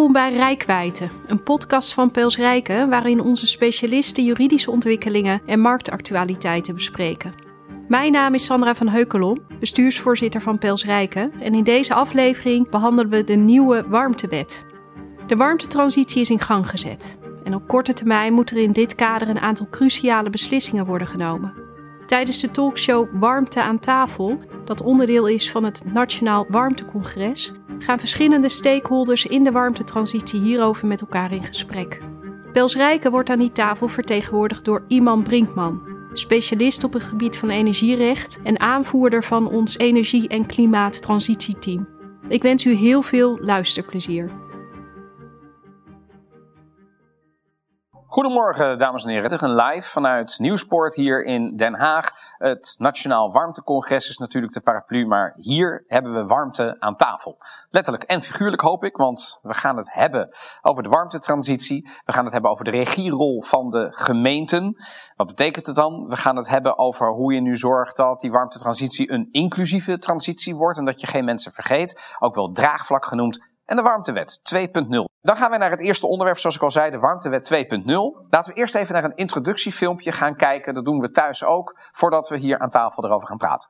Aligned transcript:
Welkom 0.00 0.20
bij 0.20 0.32
Rijkwijde, 0.32 1.08
een 1.26 1.42
podcast 1.42 1.94
van 1.94 2.10
Pels 2.10 2.36
Rijken 2.36 2.88
waarin 2.88 3.20
onze 3.20 3.46
specialisten 3.46 4.24
juridische 4.24 4.70
ontwikkelingen 4.70 5.42
en 5.46 5.60
marktactualiteiten 5.60 6.74
bespreken. 6.74 7.34
Mijn 7.88 8.12
naam 8.12 8.34
is 8.34 8.44
Sandra 8.44 8.74
van 8.74 8.88
Heukelom, 8.88 9.38
bestuursvoorzitter 9.58 10.40
van 10.40 10.58
Pels 10.58 10.84
Rijken 10.84 11.32
en 11.40 11.54
in 11.54 11.64
deze 11.64 11.94
aflevering 11.94 12.68
behandelen 12.70 13.10
we 13.10 13.24
de 13.24 13.34
nieuwe 13.34 13.84
warmtewet. 13.88 14.66
De 15.26 15.36
warmtetransitie 15.36 16.20
is 16.20 16.30
in 16.30 16.40
gang 16.40 16.70
gezet 16.70 17.18
en 17.44 17.54
op 17.54 17.68
korte 17.68 17.92
termijn 17.92 18.32
moet 18.32 18.50
er 18.50 18.56
in 18.56 18.72
dit 18.72 18.94
kader 18.94 19.28
een 19.28 19.40
aantal 19.40 19.66
cruciale 19.70 20.30
beslissingen 20.30 20.86
worden 20.86 21.06
genomen. 21.06 21.54
Tijdens 22.10 22.40
de 22.40 22.50
talkshow 22.50 23.08
Warmte 23.12 23.62
aan 23.62 23.78
tafel, 23.78 24.38
dat 24.64 24.82
onderdeel 24.82 25.26
is 25.26 25.50
van 25.50 25.64
het 25.64 25.82
Nationaal 25.92 26.46
Warmtecongres, 26.48 27.52
gaan 27.78 27.98
verschillende 27.98 28.48
stakeholders 28.48 29.26
in 29.26 29.44
de 29.44 29.50
warmtetransitie 29.52 30.40
hierover 30.40 30.86
met 30.86 31.00
elkaar 31.00 31.32
in 31.32 31.42
gesprek. 31.42 32.00
Pels 32.52 32.76
Rijken 32.76 33.10
wordt 33.10 33.30
aan 33.30 33.38
die 33.38 33.52
tafel 33.52 33.88
vertegenwoordigd 33.88 34.64
door 34.64 34.84
Iman 34.88 35.22
Brinkman, 35.22 35.82
specialist 36.12 36.84
op 36.84 36.92
het 36.92 37.02
gebied 37.02 37.38
van 37.38 37.50
energierecht 37.50 38.40
en 38.42 38.60
aanvoerder 38.60 39.24
van 39.24 39.48
ons 39.48 39.78
energie- 39.78 40.28
en 40.28 40.46
klimaattransitieteam. 40.46 41.88
Ik 42.28 42.42
wens 42.42 42.64
u 42.64 42.72
heel 42.72 43.02
veel 43.02 43.38
luisterplezier. 43.40 44.30
Goedemorgen, 48.12 48.78
dames 48.78 49.04
en 49.04 49.10
heren. 49.10 49.44
Een 49.44 49.54
live 49.54 49.88
vanuit 49.88 50.38
Nieuwsport 50.38 50.94
hier 50.94 51.24
in 51.24 51.56
Den 51.56 51.74
Haag. 51.74 52.10
Het 52.38 52.74
Nationaal 52.78 53.32
Warmtecongres 53.32 54.08
is 54.08 54.18
natuurlijk 54.18 54.52
de 54.52 54.60
paraplu, 54.60 55.06
maar 55.06 55.32
hier 55.36 55.84
hebben 55.86 56.14
we 56.14 56.24
warmte 56.24 56.76
aan 56.78 56.96
tafel. 56.96 57.38
Letterlijk 57.70 58.04
en 58.04 58.22
figuurlijk 58.22 58.62
hoop 58.62 58.84
ik, 58.84 58.96
want 58.96 59.38
we 59.42 59.54
gaan 59.54 59.76
het 59.76 59.92
hebben 59.92 60.28
over 60.62 60.82
de 60.82 60.88
warmtetransitie. 60.88 61.88
We 62.04 62.12
gaan 62.12 62.24
het 62.24 62.32
hebben 62.32 62.50
over 62.50 62.64
de 62.64 62.70
regierol 62.70 63.42
van 63.42 63.70
de 63.70 63.88
gemeenten. 63.90 64.76
Wat 65.16 65.26
betekent 65.26 65.66
het 65.66 65.76
dan? 65.76 66.08
We 66.08 66.16
gaan 66.16 66.36
het 66.36 66.48
hebben 66.48 66.78
over 66.78 67.12
hoe 67.12 67.34
je 67.34 67.40
nu 67.40 67.56
zorgt 67.56 67.96
dat 67.96 68.20
die 68.20 68.30
warmtetransitie 68.30 69.12
een 69.12 69.28
inclusieve 69.30 69.98
transitie 69.98 70.56
wordt 70.56 70.78
en 70.78 70.84
dat 70.84 71.00
je 71.00 71.06
geen 71.06 71.24
mensen 71.24 71.52
vergeet. 71.52 72.16
Ook 72.18 72.34
wel 72.34 72.52
draagvlak 72.52 73.06
genoemd 73.06 73.49
en 73.70 73.76
de 73.76 73.82
warmtewet 73.82 74.40
2.0. 74.54 74.88
Dan 75.22 75.36
gaan 75.36 75.50
we 75.50 75.58
naar 75.58 75.70
het 75.70 75.80
eerste 75.80 76.06
onderwerp, 76.06 76.38
zoals 76.38 76.56
ik 76.56 76.62
al 76.62 76.70
zei, 76.70 76.90
de 76.90 76.98
warmtewet 76.98 77.52
2.0. 77.54 77.84
Laten 78.30 78.52
we 78.52 78.58
eerst 78.58 78.74
even 78.74 78.94
naar 78.94 79.04
een 79.04 79.16
introductiefilmpje 79.16 80.12
gaan 80.12 80.36
kijken. 80.36 80.74
Dat 80.74 80.84
doen 80.84 80.98
we 80.98 81.10
thuis 81.10 81.44
ook, 81.44 81.78
voordat 81.92 82.28
we 82.28 82.38
hier 82.38 82.58
aan 82.58 82.70
tafel 82.70 83.04
erover 83.04 83.28
gaan 83.28 83.36
praten. 83.36 83.68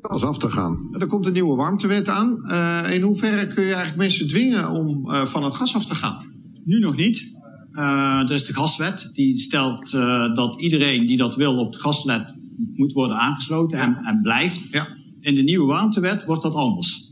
Gas 0.00 0.24
af 0.24 0.38
te 0.38 0.50
gaan. 0.50 0.88
Er 0.98 1.06
komt 1.06 1.26
een 1.26 1.32
nieuwe 1.32 1.56
warmtewet 1.56 2.08
aan. 2.08 2.42
Uh, 2.46 2.92
in 2.94 3.02
hoeverre 3.02 3.46
kun 3.46 3.62
je 3.62 3.74
eigenlijk 3.74 3.96
mensen 3.96 4.28
dwingen 4.28 4.70
om 4.70 5.10
uh, 5.10 5.26
van 5.26 5.44
het 5.44 5.54
gas 5.54 5.74
af 5.74 5.84
te 5.84 5.94
gaan? 5.94 6.32
Nu 6.64 6.78
nog 6.78 6.96
niet. 6.96 7.36
Uh, 7.70 8.20
er 8.20 8.32
is 8.32 8.44
de 8.44 8.54
gaswet. 8.54 9.10
Die 9.12 9.38
stelt 9.38 9.90
dat 10.34 10.60
iedereen 10.60 11.06
die 11.06 11.16
dat 11.16 11.34
wil 11.34 11.58
op 11.58 11.72
het 11.72 11.80
gasnet 11.80 12.36
moet 12.74 12.92
worden 12.92 13.16
aangesloten 13.16 13.78
en, 13.78 13.96
en 13.96 14.20
blijft. 14.22 14.70
Ja. 14.70 14.88
In 15.20 15.34
de 15.34 15.42
nieuwe 15.42 15.66
warmtewet 15.66 16.24
wordt 16.24 16.42
dat 16.42 16.54
anders. 16.54 17.07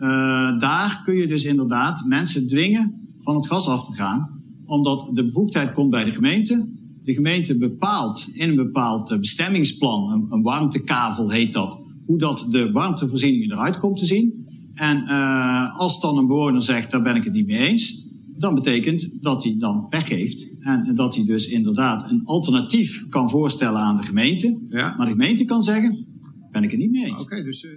Uh, 0.00 0.58
daar 0.58 1.00
kun 1.04 1.14
je 1.14 1.26
dus 1.26 1.44
inderdaad 1.44 2.04
mensen 2.04 2.48
dwingen 2.48 3.08
van 3.18 3.34
het 3.34 3.46
gas 3.46 3.68
af 3.68 3.84
te 3.84 3.92
gaan, 3.92 4.42
omdat 4.64 5.10
de 5.12 5.24
bevoegdheid 5.24 5.72
komt 5.72 5.90
bij 5.90 6.04
de 6.04 6.10
gemeente. 6.10 6.68
De 7.02 7.14
gemeente 7.14 7.58
bepaalt 7.58 8.28
in 8.32 8.48
een 8.48 8.56
bepaald 8.56 9.16
bestemmingsplan, 9.20 10.12
een, 10.12 10.26
een 10.30 10.42
warmtekavel 10.42 11.30
heet 11.30 11.52
dat, 11.52 11.78
hoe 12.06 12.18
dat 12.18 12.46
de 12.50 12.72
warmtevoorziening 12.72 13.52
eruit 13.52 13.78
komt 13.78 13.98
te 13.98 14.06
zien. 14.06 14.46
En 14.74 15.02
uh, 15.02 15.78
als 15.78 16.00
dan 16.00 16.18
een 16.18 16.26
bewoner 16.26 16.62
zegt, 16.62 16.90
daar 16.90 17.02
ben 17.02 17.16
ik 17.16 17.24
het 17.24 17.32
niet 17.32 17.46
mee 17.46 17.68
eens, 17.68 18.08
dan 18.36 18.54
betekent 18.54 19.22
dat 19.22 19.42
hij 19.44 19.56
dan 19.58 19.86
weggeeft. 19.90 20.48
En 20.60 20.94
dat 20.94 21.14
hij 21.14 21.24
dus 21.24 21.48
inderdaad 21.48 22.10
een 22.10 22.22
alternatief 22.24 23.08
kan 23.08 23.30
voorstellen 23.30 23.80
aan 23.80 23.96
de 23.96 24.02
gemeente. 24.02 24.60
Ja. 24.68 24.94
Maar 24.96 25.06
de 25.06 25.12
gemeente 25.12 25.44
kan 25.44 25.62
zeggen, 25.62 26.06
ben 26.50 26.62
ik 26.62 26.70
het 26.70 26.80
niet 26.80 26.90
mee 26.90 27.02
eens. 27.02 27.12
Oké, 27.12 27.22
okay, 27.22 27.42
dus... 27.42 27.62
Uh... 27.62 27.70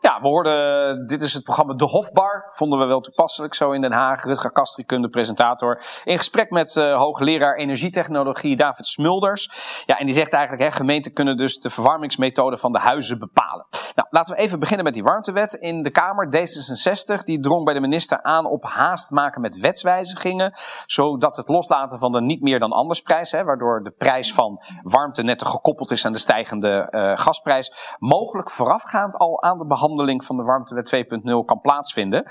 Ja, 0.00 0.20
we 0.20 0.28
hoorden, 0.28 1.06
dit 1.06 1.22
is 1.22 1.34
het 1.34 1.42
programma 1.44 1.74
De 1.74 1.84
Hofbar. 1.84 2.48
Vonden 2.52 2.78
we 2.78 2.84
wel 2.84 3.00
toepasselijk 3.00 3.54
zo 3.54 3.72
in 3.72 3.80
Den 3.80 3.92
Haag. 3.92 4.24
Rutger 4.24 4.52
Kastrikunde, 4.52 5.08
presentator. 5.08 5.82
In 6.04 6.18
gesprek 6.18 6.50
met 6.50 6.76
uh, 6.76 6.96
hoogleraar 6.96 7.56
energietechnologie 7.56 8.56
David 8.56 8.86
Smulders. 8.86 9.48
Ja, 9.86 9.98
en 9.98 10.06
die 10.06 10.14
zegt 10.14 10.32
eigenlijk, 10.32 10.62
hè, 10.62 10.76
gemeenten 10.76 11.12
kunnen 11.12 11.36
dus 11.36 11.58
de 11.58 11.70
verwarmingsmethode 11.70 12.58
van 12.58 12.72
de 12.72 12.78
huizen 12.78 13.18
bepalen. 13.18 13.66
Nou, 13.94 14.08
laten 14.10 14.34
we 14.34 14.40
even 14.40 14.58
beginnen 14.58 14.84
met 14.84 14.94
die 14.94 15.02
warmtewet. 15.02 15.52
In 15.52 15.82
de 15.82 15.90
Kamer, 15.90 16.26
D66, 16.36 17.22
die 17.22 17.40
drong 17.40 17.64
bij 17.64 17.74
de 17.74 17.80
minister 17.80 18.22
aan 18.22 18.46
op 18.46 18.64
haast 18.64 19.10
maken 19.10 19.40
met 19.40 19.60
wetswijzigingen. 19.60 20.52
Zodat 20.86 21.36
het 21.36 21.48
loslaten 21.48 21.98
van 21.98 22.12
de 22.12 22.20
niet 22.20 22.42
meer 22.42 22.58
dan 22.58 22.72
anders 22.72 23.00
prijs, 23.00 23.30
hè, 23.30 23.44
waardoor 23.44 23.82
de 23.82 23.90
prijs 23.90 24.34
van 24.34 24.60
warmte 24.82 25.22
net 25.22 25.46
gekoppeld 25.46 25.90
is 25.90 26.06
aan 26.06 26.12
de 26.12 26.18
stijgende 26.18 26.88
uh, 26.90 27.18
gasprijs, 27.18 27.96
mogelijk 27.98 28.50
voorafgaand 28.50 29.16
al 29.16 29.42
aan 29.42 29.58
de 29.58 29.66
behandeling 29.66 29.88
van 30.18 30.36
de 30.36 30.42
warmtewet 30.42 31.06
2.0 31.12 31.44
kan 31.46 31.60
plaatsvinden. 31.60 32.24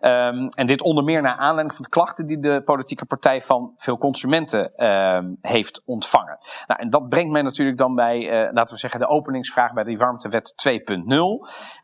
Um, 0.00 0.48
en 0.48 0.66
dit 0.66 0.82
onder 0.82 1.04
meer 1.04 1.22
naar 1.22 1.36
aanleiding 1.36 1.74
van 1.74 1.84
de 1.84 1.90
klachten 1.90 2.26
die 2.26 2.40
de 2.40 2.62
politieke 2.64 3.04
partij 3.06 3.40
van 3.40 3.72
veel 3.76 3.98
consumenten 3.98 4.86
um, 4.86 5.38
heeft 5.40 5.82
ontvangen. 5.84 6.38
Nou, 6.66 6.80
en 6.80 6.90
dat 6.90 7.08
brengt 7.08 7.32
mij 7.32 7.42
natuurlijk 7.42 7.78
dan 7.78 7.94
bij, 7.94 8.18
uh, 8.18 8.52
laten 8.52 8.74
we 8.74 8.80
zeggen, 8.80 9.00
de 9.00 9.08
openingsvraag 9.08 9.72
bij 9.72 9.84
die 9.84 9.98
warmtewet 9.98 10.54
2.0. 10.68 10.74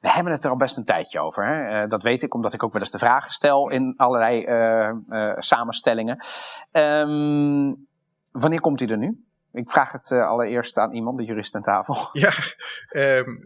We 0.00 0.10
hebben 0.10 0.32
het 0.32 0.44
er 0.44 0.50
al 0.50 0.56
best 0.56 0.76
een 0.76 0.84
tijdje 0.84 1.20
over. 1.20 1.46
Hè? 1.46 1.82
Uh, 1.82 1.88
dat 1.88 2.02
weet 2.02 2.22
ik, 2.22 2.34
omdat 2.34 2.52
ik 2.52 2.62
ook 2.62 2.72
wel 2.72 2.80
eens 2.80 2.90
de 2.90 2.98
vragen 2.98 3.32
stel 3.32 3.70
in 3.70 3.94
allerlei 3.96 4.46
uh, 4.46 5.32
samenstellingen. 5.38 6.24
Um, 6.72 7.86
wanneer 8.30 8.60
komt 8.60 8.80
hij 8.80 8.88
er 8.88 8.98
nu? 8.98 9.24
Ik 9.52 9.70
vraag 9.70 9.92
het 9.92 10.10
uh, 10.10 10.28
allereerst 10.28 10.78
aan 10.78 10.92
iemand, 10.92 11.18
de 11.18 11.24
jurist 11.24 11.54
aan 11.54 11.62
tafel. 11.62 11.96
Ja, 12.22 12.32
um, 12.90 13.44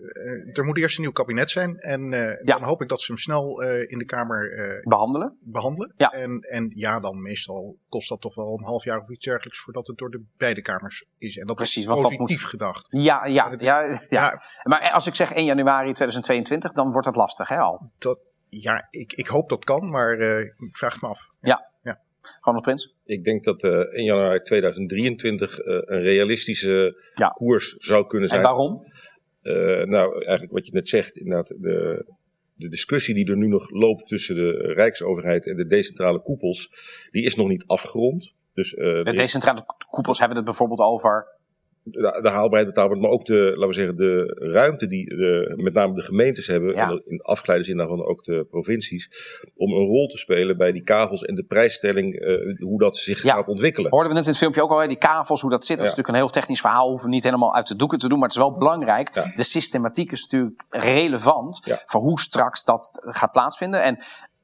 er 0.52 0.64
moet 0.64 0.78
eerst 0.78 0.96
een 0.96 1.02
nieuw 1.02 1.12
kabinet 1.12 1.50
zijn. 1.50 1.78
En 1.78 2.12
uh, 2.12 2.20
ja. 2.20 2.58
dan 2.58 2.62
hoop 2.62 2.82
ik 2.82 2.88
dat 2.88 3.00
ze 3.00 3.12
hem 3.12 3.20
snel 3.20 3.62
uh, 3.62 3.90
in 3.90 3.98
de 3.98 4.04
Kamer 4.04 4.80
behandelen. 4.84 5.38
behandelen. 5.40 5.94
Ja. 5.96 6.10
En, 6.10 6.40
en 6.40 6.72
ja, 6.74 7.00
dan 7.00 7.22
meestal 7.22 7.76
kost 7.88 8.08
dat 8.08 8.20
toch 8.20 8.34
wel 8.34 8.58
een 8.58 8.64
half 8.64 8.84
jaar 8.84 9.00
of 9.00 9.08
iets 9.08 9.24
dergelijks 9.24 9.60
voordat 9.60 9.86
het 9.86 9.96
door 9.96 10.10
de 10.10 10.24
beide 10.36 10.62
kamers 10.62 11.06
is. 11.18 11.36
En 11.36 11.46
dat 11.46 11.56
Precies, 11.56 11.84
is 11.84 11.92
positief 11.92 12.18
dat 12.18 12.28
moet... 12.28 12.40
gedacht. 12.40 12.86
Ja, 12.90 13.26
ja, 13.26 13.50
het, 13.50 13.62
ja, 13.62 13.82
ja, 13.84 14.00
ja. 14.08 14.42
Maar 14.62 14.90
als 14.90 15.06
ik 15.06 15.14
zeg 15.14 15.32
1 15.32 15.44
januari 15.44 15.92
2022, 15.92 16.72
dan 16.72 16.90
wordt 16.90 17.06
dat 17.06 17.16
lastig, 17.16 17.48
hè 17.48 17.58
al? 17.58 17.90
Dat, 17.98 18.18
ja, 18.48 18.86
ik, 18.90 19.12
ik 19.12 19.26
hoop 19.26 19.48
dat 19.48 19.64
kan, 19.64 19.90
maar 19.90 20.18
ik 20.20 20.76
vraag 20.76 20.92
het 20.92 21.02
me 21.02 21.08
af. 21.08 21.28
Ja. 21.40 21.74
Ronald 22.40 22.64
Prins? 22.64 22.94
Ik 23.04 23.24
denk 23.24 23.44
dat 23.44 23.64
uh, 23.64 23.72
in 23.90 24.04
januari 24.04 24.42
2023 24.42 25.58
uh, 25.58 25.66
een 25.66 26.02
realistische 26.02 27.02
ja. 27.14 27.28
koers 27.28 27.74
zou 27.78 28.06
kunnen 28.06 28.28
zijn. 28.28 28.40
En 28.40 28.46
waarom? 28.46 28.84
Uh, 29.42 29.84
nou, 29.84 30.12
eigenlijk 30.14 30.52
wat 30.52 30.66
je 30.66 30.72
net 30.72 30.88
zegt, 30.88 31.16
inderdaad, 31.16 31.48
de, 31.48 32.04
de 32.54 32.68
discussie 32.68 33.14
die 33.14 33.30
er 33.30 33.36
nu 33.36 33.46
nog 33.46 33.70
loopt 33.70 34.08
tussen 34.08 34.34
de 34.34 34.72
Rijksoverheid 34.76 35.46
en 35.46 35.56
de 35.56 35.66
decentrale 35.66 36.22
koepels, 36.22 36.70
die 37.10 37.24
is 37.24 37.34
nog 37.34 37.48
niet 37.48 37.64
afgerond. 37.66 38.34
Dus, 38.54 38.70
de 38.70 39.12
decentrale 39.14 39.64
koepels 39.90 40.18
hebben 40.18 40.36
het 40.36 40.46
bijvoorbeeld 40.46 40.80
over 40.80 41.35
de, 41.90 42.18
de 42.22 42.28
haalbaarheid 42.28 42.66
betaalbaar, 42.66 42.98
maar 42.98 43.10
ook 43.10 43.26
de, 43.26 43.52
laten 43.54 43.68
we 43.68 43.74
zeggen, 43.74 43.96
de 43.96 44.36
ruimte 44.52 44.86
die 44.86 45.08
de, 45.08 45.52
met 45.56 45.72
name 45.72 45.94
de 45.94 46.02
gemeentes 46.02 46.46
hebben, 46.46 46.74
ja. 46.74 46.90
en 46.90 47.02
in 47.06 47.20
afgeleide 47.20 47.74
daarvan 47.74 48.04
ook 48.06 48.24
de 48.24 48.46
provincies, 48.50 49.10
om 49.56 49.72
een 49.72 49.86
rol 49.86 50.06
te 50.06 50.18
spelen 50.18 50.56
bij 50.56 50.72
die 50.72 50.82
kavels 50.82 51.24
en 51.24 51.34
de 51.34 51.42
prijsstelling, 51.42 52.20
uh, 52.20 52.58
hoe 52.58 52.78
dat 52.78 52.96
zich 52.96 53.22
ja. 53.22 53.34
gaat 53.34 53.48
ontwikkelen. 53.48 53.90
Hoorden 53.90 54.08
we 54.08 54.14
net 54.14 54.24
in 54.24 54.30
het 54.30 54.40
filmpje 54.40 54.62
ook 54.62 54.70
al, 54.70 54.78
hè, 54.78 54.86
die 54.86 54.98
kavels, 54.98 55.40
hoe 55.40 55.50
dat 55.50 55.64
zit. 55.64 55.78
Dat 55.78 55.86
is 55.86 55.92
natuurlijk 55.94 56.18
een 56.18 56.22
heel 56.22 56.40
technisch 56.40 56.60
verhaal, 56.60 56.88
hoeven 56.88 57.08
we 57.08 57.14
niet 57.14 57.24
helemaal 57.24 57.54
uit 57.54 57.68
de 57.68 57.76
doeken 57.76 57.98
te 57.98 58.08
doen, 58.08 58.18
maar 58.18 58.28
het 58.28 58.36
is 58.36 58.42
wel 58.42 58.56
belangrijk. 58.58 59.12
De 59.36 59.42
systematiek 59.42 60.12
is 60.12 60.22
natuurlijk 60.22 60.64
relevant 60.70 61.82
voor 61.86 62.00
hoe 62.00 62.20
straks 62.20 62.64
dat 62.64 63.02
gaat 63.04 63.32
plaatsvinden. 63.32 63.82
En 63.82 63.98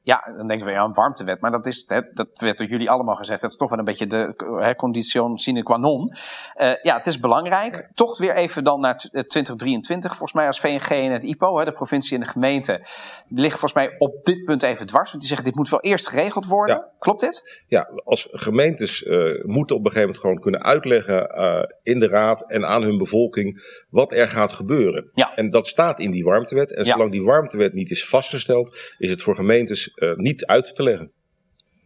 ja, 0.05 0.33
dan 0.37 0.47
denken 0.47 0.67
we, 0.67 0.73
ja, 0.73 0.83
een 0.83 0.93
warmtewet. 0.93 1.41
Maar 1.41 1.51
dat, 1.51 1.65
is, 1.65 1.83
hè, 1.87 2.01
dat 2.13 2.27
werd 2.33 2.57
door 2.57 2.67
jullie 2.67 2.89
allemaal 2.89 3.15
gezegd. 3.15 3.41
Dat 3.41 3.51
is 3.51 3.57
toch 3.57 3.69
wel 3.69 3.79
een 3.79 3.85
beetje 3.85 4.07
de 4.07 4.33
hè, 4.59 4.75
condition 4.75 5.37
sine 5.37 5.63
qua 5.63 5.77
non. 5.77 6.13
Uh, 6.61 6.73
ja, 6.81 6.97
het 6.97 7.07
is 7.07 7.19
belangrijk. 7.19 7.89
Toch 7.93 8.17
weer 8.17 8.35
even 8.35 8.63
dan 8.63 8.79
naar 8.79 8.95
2023. 8.97 10.09
Volgens 10.09 10.33
mij 10.33 10.47
als 10.47 10.59
VNG 10.59 10.89
en 10.89 11.11
het 11.11 11.23
IPO, 11.23 11.57
hè, 11.59 11.65
de 11.65 11.71
provincie 11.71 12.17
en 12.17 12.23
de 12.23 12.29
gemeente, 12.29 12.81
liggen 13.27 13.59
volgens 13.59 13.73
mij 13.73 13.95
op 13.97 14.25
dit 14.25 14.43
punt 14.45 14.63
even 14.63 14.85
dwars. 14.85 15.09
Want 15.09 15.19
die 15.19 15.27
zeggen, 15.27 15.47
dit 15.47 15.55
moet 15.55 15.69
wel 15.69 15.81
eerst 15.81 16.09
geregeld 16.09 16.45
worden. 16.45 16.75
Ja. 16.75 16.87
Klopt 16.99 17.21
dit? 17.21 17.63
Ja, 17.67 17.89
als 18.03 18.27
gemeentes 18.31 19.01
uh, 19.03 19.43
moeten 19.43 19.75
op 19.75 19.85
een 19.85 19.91
gegeven 19.91 20.01
moment 20.01 20.19
gewoon 20.19 20.39
kunnen 20.39 20.63
uitleggen 20.63 21.31
uh, 21.37 21.63
in 21.83 21.99
de 21.99 22.07
raad 22.07 22.41
en 22.51 22.65
aan 22.65 22.81
hun 22.83 22.97
bevolking 22.97 23.81
wat 23.89 24.11
er 24.11 24.27
gaat 24.29 24.53
gebeuren. 24.53 25.09
Ja. 25.13 25.35
En 25.35 25.49
dat 25.49 25.67
staat 25.67 25.99
in 25.99 26.11
die 26.11 26.23
warmtewet. 26.23 26.75
En 26.75 26.83
Ja. 26.83 26.91
zolang 26.91 27.11
die 27.11 27.23
warmtewet 27.23 27.73
niet 27.73 27.91
is 27.91 28.07
vastgesteld, 28.07 28.77
is 28.97 29.09
het 29.09 29.23
voor 29.23 29.35
gemeentes 29.35 29.91
niet 30.15 30.45
uit 30.45 30.75
te 30.75 30.83
leggen. 30.83 31.11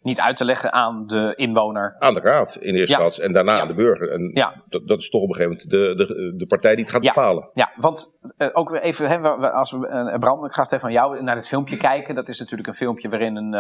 Niet 0.07 0.21
uit 0.21 0.38
te 0.38 0.45
leggen 0.45 0.74
aan 0.74 1.07
de 1.07 1.33
inwoner. 1.36 1.95
Aan 2.00 2.13
de 2.13 2.19
raad 2.19 2.56
in 2.56 2.75
eerste 2.75 2.94
Ja. 2.94 3.00
plaats 3.00 3.19
en 3.19 3.33
daarna 3.33 3.56
Ja. 3.56 3.62
aan 3.62 3.68
de 3.68 3.74
burger. 3.74 4.12
En 4.12 4.31
Ja. 4.33 4.54
dat, 4.69 4.88
dat 4.88 5.00
is 5.00 5.09
toch 5.09 5.21
op 5.21 5.30
een 5.30 5.36
gegeven 5.36 5.69
moment 5.71 5.98
de, 5.98 6.06
de, 6.15 6.33
de 6.38 6.45
partij 6.45 6.75
die 6.75 6.83
het 6.83 6.94
gaat 6.94 7.01
bepalen. 7.01 7.50
Ja, 7.54 7.71
want 7.75 8.19
eh, 8.38 8.48
ook 8.54 8.69
weer 8.69 8.81
even, 8.81 9.07
hè, 9.09 9.19
als 9.51 9.71
we, 9.71 9.88
eh, 9.88 10.19
Bram, 10.19 10.45
ik 10.45 10.54
ga 10.54 10.63
even 10.63 10.80
van 10.80 10.92
jou 10.92 11.24
naar 11.24 11.36
het 11.36 11.48
filmpje 11.48 11.77
kijken. 11.77 12.15
Dat 12.15 12.30
is 12.30 12.39
natuurlijk 12.39 12.68
een 12.68 12.75
filmpje 12.75 13.09
waarin 13.09 13.36
een, 13.36 13.54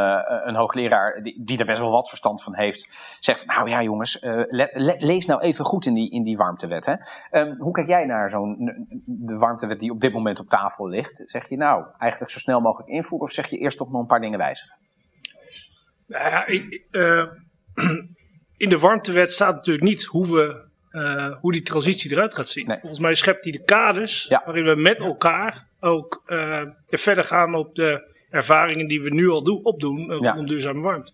een 0.47 0.55
hoogleraar, 0.55 1.23
die, 1.23 1.43
die 1.43 1.59
er 1.59 1.65
best 1.65 1.79
wel 1.79 1.91
wat 1.91 2.09
verstand 2.09 2.43
van 2.43 2.55
heeft, 2.55 2.87
zegt 3.19 3.43
van, 3.45 3.55
nou 3.55 3.69
ja 3.69 3.81
jongens, 3.81 4.17
le- 4.21 4.69
le- 4.73 4.95
lees 4.97 5.25
nou 5.25 5.41
even 5.41 5.65
goed 5.65 5.85
in 5.85 5.93
die, 5.93 6.11
in 6.11 6.23
die 6.23 6.37
warmtewet. 6.37 6.85
Hè. 6.85 6.93
Ehm, 7.31 7.55
hoe 7.57 7.71
kijk 7.73 7.87
jij 7.87 8.05
naar 8.05 8.29
zo'n 8.29 8.85
de 9.05 9.37
warmtewet 9.37 9.79
die 9.79 9.91
op 9.91 10.01
dit 10.01 10.13
moment 10.13 10.39
op 10.39 10.49
tafel 10.49 10.87
ligt? 10.87 11.23
Zeg 11.25 11.49
je 11.49 11.57
nou, 11.57 11.85
eigenlijk 11.97 12.31
zo 12.31 12.39
snel 12.39 12.59
mogelijk 12.61 12.89
invoeren 12.89 13.27
of 13.27 13.33
zeg 13.33 13.47
je 13.47 13.57
eerst 13.57 13.77
toch 13.77 13.91
nog 13.91 14.01
een 14.01 14.07
paar 14.07 14.21
dingen 14.21 14.37
wijzigen? 14.39 14.75
Nou 16.07 16.29
ja, 16.29 16.45
ik- 16.45 16.83
eh, 16.91 17.23
in 18.57 18.69
de 18.69 18.79
warmtewet 18.79 19.31
staat 19.31 19.55
natuurlijk 19.55 19.85
niet 19.85 20.03
hoe, 20.03 20.35
we, 20.35 20.65
eh, 20.99 21.35
hoe 21.39 21.51
die 21.51 21.61
transitie 21.61 22.11
eruit 22.11 22.33
gaat 22.35 22.49
zien. 22.49 22.67
Nee. 22.67 22.77
Volgens 22.79 22.99
mij 23.01 23.15
schept 23.15 23.43
die 23.43 23.51
de 23.51 23.63
kaders 23.63 24.25
Ja. 24.29 24.41
waarin 24.45 24.63
we 24.65 24.75
met 24.75 24.99
elkaar 24.99 25.67
ook 25.79 26.23
eh, 26.25 26.61
verder 26.87 27.23
gaan 27.23 27.55
op 27.55 27.75
de 27.75 28.15
ervaringen 28.29 28.87
die 28.87 29.01
we 29.01 29.09
nu 29.09 29.29
al 29.29 29.43
doen, 29.43 29.63
opdoen 29.63 29.99
Ja. 29.99 30.15
rondom 30.15 30.47
duurzame 30.47 30.81
warmte. 30.81 31.11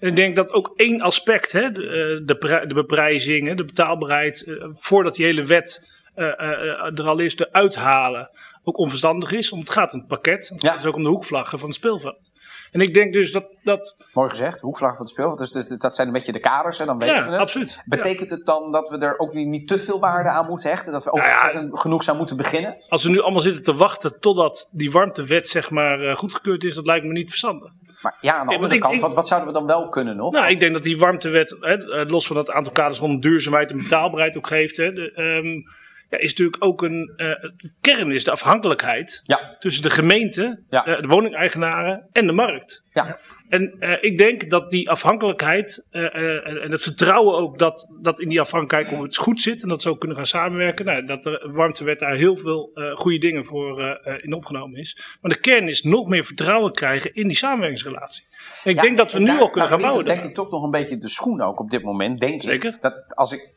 En 0.00 0.08
ik 0.08 0.16
denk 0.16 0.36
dat 0.36 0.52
ook 0.52 0.72
één 0.76 1.00
aspect, 1.00 1.52
hè, 1.52 1.70
de, 1.72 2.22
de, 2.24 2.64
de 2.66 2.74
beprijzing, 2.74 3.48
hè, 3.48 3.54
de 3.54 3.64
betaalbaarheid, 3.64 4.58
voordat 4.74 5.14
die 5.14 5.26
hele 5.26 5.44
wet 5.44 5.96
er 6.14 7.02
al 7.04 7.18
is, 7.18 7.38
eruit 7.38 7.76
halen, 7.76 8.30
ook 8.68 8.78
onverstandig 8.78 9.32
is. 9.32 9.48
Want 9.50 9.62
het 9.62 9.72
gaat 9.72 9.92
om 9.92 9.98
het 9.98 10.08
pakket. 10.08 10.48
Het 10.48 10.62
Ja. 10.62 10.68
gaat 10.68 10.76
dus 10.80 10.86
ook 10.90 10.96
om 10.96 11.02
de 11.02 11.08
hoekvlaggen 11.08 11.58
van 11.58 11.68
het 11.68 11.76
speelveld. 11.76 12.30
En 12.70 12.80
ik 12.80 12.94
denk 12.94 13.12
dus 13.12 13.32
dat, 13.32 13.46
dat 13.62 13.96
Mooi 14.12 14.30
gezegd, 14.30 14.60
hoekvlag 14.60 14.90
van 14.90 14.98
het 15.00 15.08
speel. 15.08 15.36
Dus, 15.36 15.50
dus, 15.50 15.66
dus 15.66 15.78
dat 15.78 15.94
zijn 15.94 16.06
een 16.06 16.12
beetje 16.12 16.32
de 16.32 16.40
kaders 16.40 16.78
en 16.80 16.86
dan 16.86 16.98
weten 16.98 17.24
we 17.24 17.30
het. 17.30 17.40
absoluut. 17.40 17.72
Ja. 17.74 17.82
Betekent 17.96 18.30
het 18.30 18.46
dan 18.46 18.72
dat 18.72 18.88
we 18.88 18.98
er 18.98 19.18
ook 19.18 19.32
niet, 19.34 19.46
niet 19.48 19.68
te 19.68 19.78
veel 19.78 20.00
waarde 20.00 20.28
aan 20.28 20.46
moeten 20.46 20.70
hechten? 20.70 20.92
Dat 20.92 21.04
we 21.04 21.12
ook 21.12 21.18
Nou 21.52 21.76
genoeg 21.78 22.02
zou 22.02 22.16
moeten 22.16 22.36
beginnen? 22.36 22.76
Als 22.88 23.04
we 23.04 23.10
nu 23.10 23.20
allemaal 23.20 23.40
zitten 23.40 23.62
te 23.62 23.74
wachten 23.74 24.20
totdat 24.20 24.68
die 24.72 24.90
warmtewet 24.90 25.48
zeg 25.48 25.70
maar 25.70 26.00
eh, 26.00 26.16
goedgekeurd 26.16 26.64
is, 26.64 26.74
dat 26.74 26.86
lijkt 26.86 27.06
me 27.06 27.12
niet 27.12 27.28
verstandig. 27.28 27.70
Maar 28.02 28.16
ja, 28.20 28.38
aan 28.38 28.46
de 28.46 28.54
andere 28.54 28.74
ik- 28.74 28.80
kant, 28.80 28.94
ik- 28.94 29.00
wat, 29.00 29.14
wat 29.14 29.28
zouden 29.28 29.52
we 29.52 29.58
dan 29.58 29.66
wel 29.66 29.88
kunnen 29.88 30.16
nog? 30.16 30.32
Nou, 30.32 30.48
ik 30.50 30.58
denk 30.58 30.72
dat 30.72 30.82
die 30.82 30.98
warmtewet, 30.98 31.56
hè, 31.60 31.92
eh, 32.00 32.08
los 32.10 32.26
van 32.26 32.36
het 32.36 32.50
aantal 32.50 32.72
kaders 32.72 32.98
rond 32.98 33.22
duurzaamheid 33.22 33.70
en 33.70 33.76
betaalbaarheid 33.78 34.36
ook 34.36 34.46
geeft, 34.46 34.76
hè, 34.76 34.92
de, 34.92 35.12
ehm, 35.12 35.76
ja, 36.10 36.18
is 36.18 36.30
natuurlijk 36.30 36.64
ook 36.64 36.82
een. 36.82 37.12
de 37.16 37.70
kern 37.80 38.12
is 38.12 38.24
de 38.24 38.30
afhankelijkheid 38.30 39.20
Ja, 39.24 39.56
tussen 39.58 39.82
de 39.82 39.90
gemeente, 39.90 40.60
Ja. 40.70 40.86
eh, 40.86 41.00
de 41.00 41.06
woningeigenaren 41.06 42.08
en 42.12 42.26
de 42.26 42.32
markt. 42.32 42.82
ja. 42.92 43.18
En 43.48 43.74
eh, 43.80 43.96
ik 44.00 44.18
denk 44.18 44.50
dat 44.50 44.70
die 44.70 44.90
afhankelijkheid 44.90 45.86
en- 45.90 46.70
het 46.70 46.82
vertrouwen 46.82 47.34
ook 47.38 47.58
dat, 47.58 47.92
dat 48.00 48.20
in 48.20 48.28
die 48.28 48.40
afhankelijkheid 48.40 48.98
om 48.98 49.02
het 49.04 49.16
goed 49.16 49.40
zit 49.40 49.62
en 49.62 49.68
dat 49.68 49.82
ze 49.82 49.88
ook 49.88 49.98
kunnen 49.98 50.16
gaan 50.16 50.26
samenwerken, 50.26 50.84
nou, 50.84 51.04
dat 51.04 51.22
de 51.22 51.48
warmtewet 51.52 51.98
daar 51.98 52.14
heel 52.14 52.36
veel 52.36 52.70
goede 52.94 53.18
dingen 53.18 53.44
voor 53.44 54.00
in 54.22 54.32
opgenomen 54.32 54.78
is. 54.80 55.16
Maar 55.20 55.30
de 55.32 55.40
kern 55.40 55.68
is 55.68 55.82
nog 55.82 56.08
meer 56.08 56.24
vertrouwen 56.24 56.72
krijgen 56.72 57.14
in 57.14 57.26
die 57.26 57.36
samenwerkingsrelatie. 57.36 58.24
En 58.64 58.70
ik 58.70 58.80
denk 58.80 58.98
dat 58.98 59.12
we 59.12 59.18
nu 59.18 59.26
daar- 59.26 59.38
al 59.40 59.50
kunnen 59.50 59.70
gaan 59.70 59.80
bouwen. 59.80 60.04
het 60.06 60.14
denk 60.14 60.28
ik 60.28 60.34
toch 60.34 60.50
nog 60.50 60.62
een 60.62 60.70
beetje 60.70 60.98
de 60.98 61.08
schoen 61.08 61.40
ook 61.42 61.60
op 61.60 61.70
dit 61.70 61.82
moment, 61.82 62.20
denk 62.20 62.42
Zeker. 62.42 62.74
ik. 62.74 62.80
Dat 62.82 63.14
als 63.14 63.32
ik, 63.32 63.50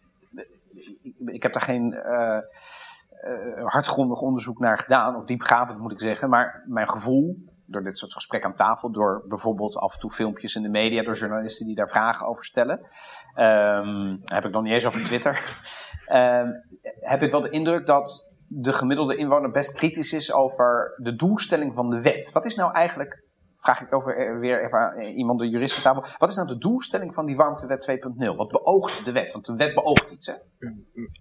ik 1.26 1.44
heb 1.44 1.54
daar 1.54 1.62
geen 1.62 1.94
eh, 1.94 3.66
hardgrondig 3.66 4.22
onderzoek 4.22 4.60
naar 4.60 4.78
gedaan, 4.78 5.16
of 5.16 5.26
diepgravend 5.26 5.80
moet 5.80 5.92
ik 5.92 6.00
zeggen, 6.00 6.30
maar 6.30 6.64
mijn 6.68 6.90
gevoel, 6.90 7.50
door 7.66 7.84
dit 7.84 7.98
soort 7.98 8.14
gesprekken 8.14 8.50
aan 8.50 8.56
tafel, 8.56 8.92
door 8.92 9.24
bijvoorbeeld 9.28 9.78
af 9.78 9.94
en 9.94 10.00
toe 10.00 10.12
filmpjes 10.12 10.56
in 10.56 10.62
de 10.62 10.70
media, 10.70 11.04
door 11.04 11.16
journalisten 11.16 11.66
die 11.66 11.76
daar 11.76 11.90
vragen 11.90 12.28
over 12.28 12.46
stellen, 12.46 12.80
ehm, 13.34 14.18
heb 14.26 14.46
ik 14.46 14.52
nog 14.52 14.64
niet 14.64 14.74
eens 14.74 14.86
over 14.86 15.04
Twitter, 15.04 15.62
ehm, 16.06 16.50
heb 17.00 17.22
ik 17.22 17.32
wel 17.32 17.42
de 17.42 17.50
indruk 17.50 17.86
dat 17.86 18.34
de 18.48 18.74
gemiddelde 18.74 19.16
inwoner 19.16 19.52
best 19.52 19.74
kritisch 19.74 20.14
is 20.14 20.34
over 20.34 20.94
de 20.98 21.16
doelstelling 21.16 21.74
van 21.74 21.90
de 21.90 22.02
wet. 22.02 22.32
Wat 22.32 22.46
is 22.46 22.56
nou 22.56 22.74
eigenlijk 22.74 23.24
vraag 23.62 23.82
ik 23.82 23.94
over, 23.94 24.16
eh, 24.16 24.40
weer 24.40 24.64
even 24.66 24.94
eh, 24.98 25.18
iemand 25.18 25.40
de 25.40 25.50
jurist 25.50 25.86
aan 25.86 25.94
tafel. 25.94 26.16
Wat 26.18 26.30
is 26.30 26.36
nou 26.36 26.48
de 26.48 26.58
doelstelling 26.58 27.14
van 27.14 27.26
die 27.26 27.36
warmtewet 27.36 27.82
2.0? 27.82 28.36
Wat 28.36 28.50
beoogt 28.50 29.06
de 29.06 29.12
wet? 29.12 29.32
Want 29.32 29.46
de 29.46 29.56
wet 29.56 29.74
beoogt 29.74 30.06
iets, 30.12 30.28
hè? 30.28 30.34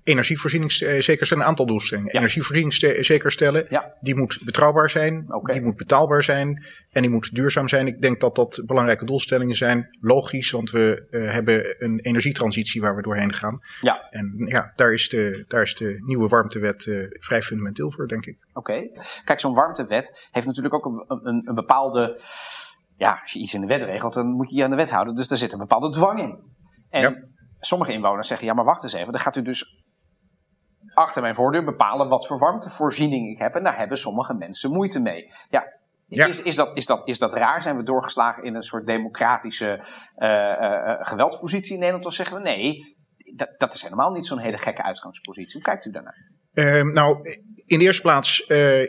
Energievoorziening 0.05 0.71
eh, 0.73 1.01
zeker 1.01 1.27
stellen, 1.27 1.43
een 1.43 1.49
aantal 1.49 1.67
doelstellingen. 1.67 2.13
Ja. 2.13 2.19
Energievoorziening 2.19 3.05
zeker 3.05 3.33
stellen, 3.33 3.67
Ja. 3.69 3.95
die 4.01 4.17
moet 4.17 4.41
betrouwbaar 4.45 4.91
zijn, 4.91 5.27
die 5.43 5.63
moet 5.63 5.77
betaalbaar 5.77 6.23
zijn 6.23 6.65
en 6.91 7.03
die 7.03 7.11
moet 7.11 7.35
duurzaam 7.35 7.69
zijn. 7.69 7.87
Ik 7.87 8.03
denk 8.03 8.21
dat 8.21 8.35
dat 8.35 8.63
belangrijke 8.67 9.05
doelstellingen 9.05 9.55
zijn. 9.55 9.99
Logisch, 10.01 10.51
want 10.51 10.71
we 10.71 11.07
hebben 11.11 11.77
een 11.79 12.01
energietransitie 12.01 12.81
waar 12.81 12.97
we 12.97 13.03
doorheen 13.03 13.33
gaan. 13.33 13.61
Ja. 13.81 14.09
En 14.11 14.35
ja, 14.47 14.73
daar 14.77 14.93
is 14.93 15.09
de, 15.09 15.45
daar 15.49 15.63
is 15.63 15.75
de 15.75 15.97
nieuwe 16.07 16.29
warmtewet 16.29 17.09
vrij 17.11 17.43
fundamenteel 17.43 17.91
voor, 17.91 18.09
denk 18.09 18.27
ik. 18.27 18.39
Oké. 18.53 18.89
Kijk, 19.25 19.41
zo'n 19.41 19.55
warmtewet 19.55 20.29
heeft 20.33 20.47
natuurlijk 20.47 20.75
ook 20.75 20.85
een, 20.85 21.05
een, 21.27 21.43
een 21.45 21.55
bepaalde. 21.55 22.19
Ja, 22.97 23.19
als 23.23 23.33
je 23.33 23.39
iets 23.39 23.55
in 23.55 23.61
de 23.61 23.67
wet 23.67 23.83
regelt, 23.83 24.15
dan 24.15 24.27
moet 24.27 24.51
je 24.51 24.57
je 24.57 24.65
aan 24.65 24.71
de 24.71 24.77
wet 24.77 24.91
houden. 24.91 25.15
Dus 25.15 25.29
daar 25.29 25.39
zit 25.39 25.53
een 25.53 25.59
bepaalde 25.59 25.91
dwang 25.91 26.21
in. 26.21 26.39
En 26.91 27.01
Ja. 27.01 27.15
sommige 27.61 27.93
inwoners 27.93 28.29
zeggen: 28.29 28.47
ja, 28.47 28.55
maar 28.55 28.65
wacht 28.65 28.83
eens 28.83 28.93
even. 28.93 29.13
Dan 29.13 29.21
gaat 29.21 29.37
u 29.37 29.43
dus 29.43 29.83
achter 30.95 31.23
mijn 31.23 31.35
voordeur 31.35 31.65
bepalen 31.65 32.09
wat 32.09 32.27
voor 32.27 32.39
warmtevoorziening 32.39 33.31
ik 33.31 33.39
heb. 33.39 33.55
En 33.55 33.63
daar 33.63 33.79
hebben 33.79 33.97
sommige 33.97 34.35
mensen 34.35 34.73
moeite 34.73 35.01
mee. 35.01 35.33
Ja. 35.49 35.79
Ja. 36.07 36.27
Is, 36.27 36.43
is, 36.43 36.55
dat, 36.55 36.77
is, 36.77 36.87
dat, 36.87 37.09
is 37.09 37.19
dat 37.19 37.35
raar? 37.35 37.63
Zijn 37.63 37.77
we 37.77 37.83
doorgeslagen 37.83 38.43
in 38.43 38.55
een 38.55 38.63
soort 38.63 38.87
democratische 38.87 39.85
eh, 40.15 40.95
geweldspositie 40.99 41.73
in 41.73 41.79
Nederland? 41.79 42.07
Of 42.07 42.13
zeggen 42.13 42.37
we 42.37 42.43
nee, 42.43 42.97
dat, 43.35 43.49
dat 43.59 43.75
is 43.75 43.83
helemaal 43.83 44.11
niet 44.11 44.27
zo'n 44.27 44.39
hele 44.39 44.59
gekke 44.59 44.83
uitgangspositie. 44.83 45.53
Hoe 45.53 45.63
kijkt 45.63 45.87
u 45.87 45.91
daarnaar? 45.91 46.31
Ehm, 46.53 46.93
nou, 46.93 47.19
in 47.67 47.79
de 47.79 47.85
eerste 47.85 48.03
plaats 48.03 48.41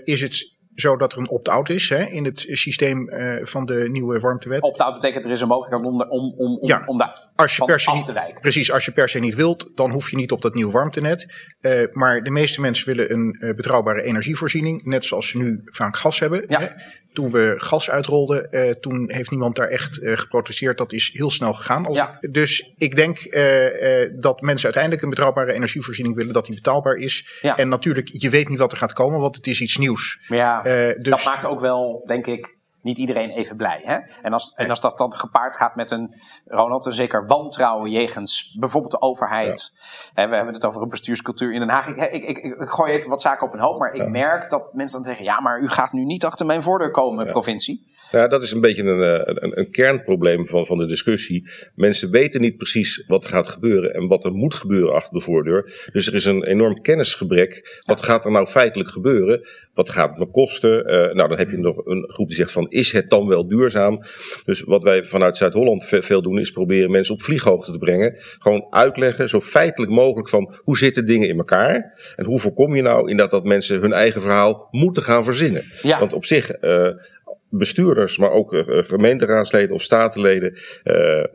is 0.03 0.21
het 0.21 0.50
zo 0.75 0.97
dat 0.97 1.13
er 1.13 1.19
een 1.19 1.29
opt-out 1.29 1.69
is 1.69 1.89
hè, 1.89 2.03
in 2.03 2.25
het 2.25 2.45
systeem 2.49 3.09
eh, 3.09 3.45
van 3.45 3.65
de 3.65 3.87
nieuwe 3.91 4.19
warmtewet. 4.19 4.61
Opt-out 4.61 4.93
betekent 4.93 5.25
er 5.25 5.31
is 5.31 5.41
een 5.41 5.47
mogelijkheid 5.47 5.85
om, 5.85 6.01
om, 6.01 6.33
om, 6.37 6.57
om, 6.59 6.67
Ja. 6.67 6.83
om 6.85 6.97
daar 6.97 7.29
Als 7.35 7.55
je 7.55 7.65
per 7.65 7.79
se 7.79 7.89
af 7.89 7.95
niet 7.95 8.05
te 8.05 8.13
wijken. 8.13 8.41
Precies, 8.41 8.71
als 8.71 8.85
je 8.85 8.91
per 8.91 9.09
se 9.09 9.19
niet 9.19 9.35
wilt, 9.35 9.71
dan 9.75 9.91
hoef 9.91 10.09
je 10.09 10.15
niet 10.15 10.31
op 10.31 10.41
dat 10.41 10.53
nieuwe 10.53 10.71
warmtenet. 10.71 11.33
Eh, 11.61 11.81
maar 11.91 12.23
de 12.23 12.31
meeste 12.31 12.61
mensen 12.61 12.87
willen 12.87 13.11
een 13.11 13.37
eh, 13.39 13.55
betrouwbare 13.55 14.01
energievoorziening, 14.01 14.83
net 14.83 15.05
zoals 15.05 15.29
ze 15.29 15.37
nu 15.37 15.61
vaak 15.65 15.97
gas 15.97 16.19
hebben. 16.19 16.45
Ja. 16.47 16.59
Hè. 16.59 16.67
Toen 17.13 17.31
we 17.31 17.53
gas 17.57 17.89
uitrolden, 17.89 18.51
eh, 18.51 18.69
toen 18.71 19.11
heeft 19.11 19.29
niemand 19.29 19.55
daar 19.55 19.67
echt 19.67 19.99
eh, 20.01 20.17
geprotesteerd. 20.17 20.77
Dat 20.77 20.93
is 20.93 21.09
heel 21.13 21.31
snel 21.31 21.53
gegaan. 21.53 21.85
Als 21.85 21.97
Ja. 21.97 22.17
ik- 22.19 22.33
dus 22.33 22.73
ik 22.77 22.95
denk 22.95 23.17
eh, 23.19 24.09
dat 24.19 24.41
mensen 24.41 24.63
uiteindelijk 24.63 25.03
een 25.03 25.09
betrouwbare 25.09 25.53
energievoorziening 25.53 26.15
willen, 26.15 26.33
dat 26.33 26.45
die 26.45 26.55
betaalbaar 26.55 26.95
is. 26.95 27.39
Ja. 27.41 27.57
En 27.57 27.69
natuurlijk, 27.69 28.07
je 28.11 28.29
weet 28.29 28.49
niet 28.49 28.59
wat 28.59 28.71
er 28.71 28.77
gaat 28.77 28.93
komen, 28.93 29.19
want 29.19 29.35
het 29.35 29.47
is 29.47 29.61
iets 29.61 29.77
nieuws. 29.77 30.19
Ja, 30.27 30.61
dus 30.61 30.95
dat 31.09 31.25
maakt 31.25 31.45
ook 31.45 31.59
wel, 31.59 32.03
denk 32.07 32.27
ik, 32.27 32.59
niet 32.81 32.97
iedereen 32.97 33.29
even 33.29 33.55
blij. 33.55 33.81
Hè? 33.83 33.97
En, 34.21 34.33
als, 34.33 34.53
en 34.53 34.69
als 34.69 34.81
dat 34.81 34.97
dan 34.97 35.13
gepaard 35.13 35.55
gaat 35.55 35.75
met 35.75 35.91
een, 35.91 36.15
Ronald, 36.45 36.85
een 36.85 36.93
zeker 36.93 37.27
wantrouwen 37.27 37.91
jegens 37.91 38.55
bijvoorbeeld 38.59 38.91
de 38.91 39.01
overheid. 39.01 39.79
Hè, 40.13 40.27
we 40.27 40.35
hebben 40.35 40.53
het 40.53 40.65
over 40.65 40.81
een 40.81 40.89
bestuurscultuur 40.89 41.53
in 41.53 41.59
Den 41.59 41.69
Haag. 41.69 41.87
Ik, 41.87 41.97
ik, 41.97 42.23
ik, 42.23 42.59
ik 42.61 42.69
gooi 42.69 42.91
even 42.91 43.09
wat 43.09 43.21
zaken 43.21 43.47
op 43.47 43.53
een 43.53 43.59
hoop, 43.59 43.79
maar 43.79 43.93
ik 43.93 44.09
merk 44.09 44.49
dat 44.49 44.73
mensen 44.73 44.95
dan 44.95 45.05
zeggen: 45.05 45.25
ja, 45.25 45.39
maar 45.39 45.59
u 45.59 45.67
gaat 45.67 45.91
nu 45.91 46.05
niet 46.05 46.25
achter 46.25 46.45
mijn 46.45 46.63
voordeur 46.63 46.91
komen, 46.91 47.31
provincie. 47.31 47.90
Ja, 48.11 48.27
dat 48.27 48.43
is 48.43 48.51
een 48.51 48.61
beetje 48.61 48.83
een, 48.83 49.01
eh, 49.03 49.21
een, 49.41 49.59
een 49.59 49.71
kernprobleem 49.71 50.47
van, 50.47 50.65
van 50.65 50.77
de 50.77 50.85
discussie. 50.85 51.49
Mensen 51.75 52.11
weten 52.11 52.41
niet 52.41 52.57
precies 52.57 53.03
wat 53.07 53.23
er 53.23 53.29
gaat 53.29 53.47
gebeuren 53.47 53.93
en 53.93 54.07
wat 54.07 54.25
er 54.25 54.31
moet 54.31 54.53
gebeuren 54.53 54.93
achter 54.93 55.13
de 55.13 55.21
voordeur. 55.21 55.89
Dus 55.93 56.07
er 56.07 56.13
is 56.13 56.25
een 56.25 56.43
enorm 56.43 56.81
kennisgebrek. 56.81 57.79
Wat 57.85 58.03
gaat 58.03 58.25
er 58.25 58.31
nou 58.31 58.47
feitelijk 58.47 58.89
gebeuren? 58.89 59.41
Wat 59.73 59.89
gaat 59.89 60.09
het 60.09 60.19
me 60.19 60.25
kosten? 60.31 60.85
Eh, 60.85 61.13
nou, 61.13 61.29
dan 61.29 61.37
heb 61.37 61.49
je 61.51 61.57
nog 61.57 61.85
een 61.85 62.09
groep 62.09 62.27
die 62.27 62.35
zegt 62.35 62.51
van, 62.51 62.69
is 62.69 62.91
het 62.91 63.09
dan 63.09 63.27
wel 63.27 63.47
duurzaam? 63.47 64.03
Dus 64.45 64.61
wat 64.61 64.83
wij 64.83 65.03
vanuit 65.05 65.37
Zuid-Holland 65.37 65.85
ve- 65.85 66.01
veel 66.01 66.21
doen, 66.21 66.39
is 66.39 66.51
proberen 66.51 66.91
mensen 66.91 67.13
op 67.13 67.23
vlieghoogte 67.23 67.71
te 67.71 67.77
brengen. 67.77 68.15
Gewoon 68.39 68.67
uitleggen, 68.69 69.29
zo 69.29 69.39
feitelijk 69.41 69.91
mogelijk 69.91 70.29
van, 70.29 70.55
hoe 70.57 70.77
zitten 70.77 71.05
dingen 71.05 71.27
in 71.27 71.37
elkaar? 71.37 71.99
En 72.15 72.25
hoe 72.25 72.39
voorkom 72.39 72.75
je 72.75 72.81
nou 72.81 72.99
inderdaad 73.09 73.31
dat 73.31 73.43
mensen 73.43 73.79
hun 73.79 73.93
eigen 73.93 74.21
verhaal 74.21 74.67
moeten 74.71 75.03
gaan 75.03 75.23
verzinnen? 75.23 75.63
Ja. 75.81 75.99
Want 75.99 76.13
op 76.13 76.25
zich, 76.25 76.51
eh, 76.51 76.87
bestuurders, 77.51 78.17
maar 78.17 78.31
ook 78.31 78.53
eh, 78.53 78.83
gemeenteraadsleden 78.83 79.75
of 79.75 79.81
statenleden, 79.81 80.59
eh, 80.83 81.19
eh, 81.19 81.25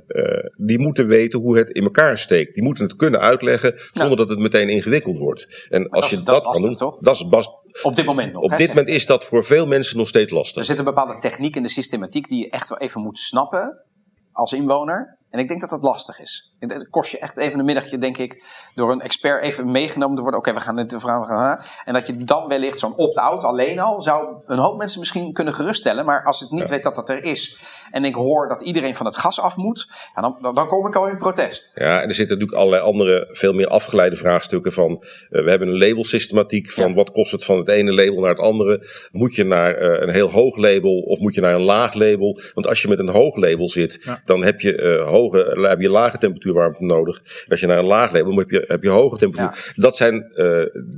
die 0.57 0.79
moeten 0.79 1.07
weten 1.07 1.41
hoe 1.41 1.59
het 1.59 1.71
in 1.71 1.83
elkaar 1.83 2.19
steekt. 2.19 2.55
Die 2.55 2.63
moeten 2.63 2.85
het 2.85 2.97
kunnen 2.97 3.21
uitleggen 3.21 3.75
zonder 3.91 4.17
dat 4.17 4.29
het 4.29 4.39
meteen 4.39 4.69
ingewikkeld 4.69 5.19
wordt. 5.19 5.67
En 5.69 5.89
als 5.89 6.11
dat 6.11 6.19
je 6.19 6.25
dat, 6.25 6.43
kan 6.43 6.63
doen, 6.63 6.75
toch? 6.75 6.99
dat 7.01 7.15
is 7.15 7.29
bas- 7.29 7.51
Op 7.83 7.97
dit 7.97 8.05
moment 8.05 8.33
nog. 8.33 8.43
op 8.43 8.51
hè, 8.51 8.57
dit 8.57 8.69
moment 8.69 8.89
is 8.89 9.07
dat 9.07 9.25
voor 9.25 9.45
veel 9.45 9.67
mensen 9.67 9.97
nog 9.97 10.09
steeds 10.09 10.33
lastig. 10.33 10.57
Er 10.57 10.65
zit 10.65 10.79
een 10.79 10.85
bepaalde 10.85 11.19
techniek 11.19 11.57
in 11.57 11.63
de 11.63 11.69
systematiek 11.69 12.29
die 12.29 12.39
je 12.39 12.51
echt 12.51 12.69
wel 12.69 12.79
even 12.79 13.03
moet 13.03 13.19
snappen 13.19 13.85
als 14.33 14.53
inwoner. 14.53 15.16
En 15.31 15.39
ik 15.39 15.49
denk 15.49 15.61
dat 15.61 15.71
dat 15.71 15.83
lastig 15.85 16.21
is. 16.21 16.51
Dat 16.59 16.89
kost 16.91 17.11
je 17.11 17.19
echt 17.19 17.37
even 17.39 17.59
een 17.59 17.65
middagje, 17.65 17.99
denk 17.99 18.17
ik, 18.17 18.45
door 18.75 18.93
een 18.93 19.01
expert 19.01 19.43
even 19.43 19.71
meegenomen 19.71 20.17
te 20.17 20.23
worden. 20.23 20.41
Oké, 20.41 20.53
we 20.53 20.61
gaan 20.61 20.77
dit 20.77 20.95
vragen. 20.99 21.27
gaan- 21.39 21.61
En 21.85 21.93
dat 21.95 22.07
je 22.07 22.17
dan 22.17 22.49
wellicht 22.49 22.79
zo'n 22.79 22.97
opt-out 22.97 23.45
alleen 23.45 23.79
al 23.79 24.03
zou 24.03 24.35
een 24.47 24.59
hoop 24.59 24.77
mensen 24.79 24.99
misschien 24.99 25.33
kunnen 25.33 25.55
geruststellen. 25.55 26.05
Maar 26.05 26.25
als 26.25 26.43
ik 26.45 26.51
niet 26.51 26.69
weet 26.69 26.83
dat 26.83 26.95
dat 26.95 27.09
er 27.09 27.25
is 27.25 27.59
en 27.91 28.05
ik 28.05 28.15
hoor 28.15 28.49
dat 28.49 28.63
iedereen 28.63 28.95
van 28.97 29.07
het 29.07 29.17
gas 29.17 29.41
af 29.41 29.57
moet, 29.57 29.87
ja, 30.15 30.23
dan, 30.23 30.39
dan, 30.41 30.55
dan 30.55 30.67
kom 30.67 30.87
ik 30.87 30.95
al 30.97 31.09
in 31.09 31.19
protest. 31.19 31.73
Ja, 31.75 32.01
en 32.01 32.09
er 32.09 32.15
zitten 32.15 32.39
natuurlijk 32.39 32.59
allerlei 32.63 32.83
andere, 32.83 33.29
veel 33.33 33.53
meer 33.53 33.67
afgeleide 33.69 34.17
vraagstukken 34.17 34.73
van. 34.73 35.03
eh, 35.31 35.45
we 35.45 35.51
hebben 35.51 35.69
een 35.69 35.79
labelsystematiek 35.79 36.71
van 36.71 36.89
Ja. 36.89 36.95
wat 36.95 37.11
kost 37.11 37.33
het 37.33 37.45
van 37.45 37.59
het 37.59 37.69
ene 37.69 37.93
label 37.95 38.21
naar 38.21 38.31
het 38.31 38.39
andere. 38.41 38.87
Moet 39.13 39.35
je 39.35 39.45
naar 39.45 39.75
eh, 39.75 40.01
een 40.07 40.13
heel 40.15 40.31
hoog 40.31 40.57
label 40.57 40.99
of 41.01 41.19
moet 41.19 41.35
je 41.35 41.41
naar 41.41 41.55
een 41.55 41.61
laag 41.63 41.95
label? 41.95 42.41
Want 42.55 42.67
als 42.67 42.83
je 42.83 42.89
met 42.89 42.99
een 42.99 43.09
hoog 43.09 43.37
label 43.37 43.69
zit, 43.69 44.11
dan 44.25 44.45
heb 44.45 44.61
je, 44.61 44.77
eh, 44.77 45.09
hoge, 45.17 45.67
heb 45.69 45.81
je 45.81 45.89
lage 45.91 46.19
temperatuurwarmte 46.19 46.85
nodig. 46.85 47.23
Als 47.49 47.61
je 47.61 47.67
naar 47.67 47.79
een 47.79 47.85
laag 47.87 48.13
label 48.13 48.33
moet, 48.33 48.43
heb 48.43 48.51
je, 48.51 48.65
heb 48.69 48.83
je 48.83 48.89
hoge 48.89 49.17
temperatuur. 49.17 49.73
Dat 49.77 49.97
zijn 49.97 50.23
eh, 50.35 50.47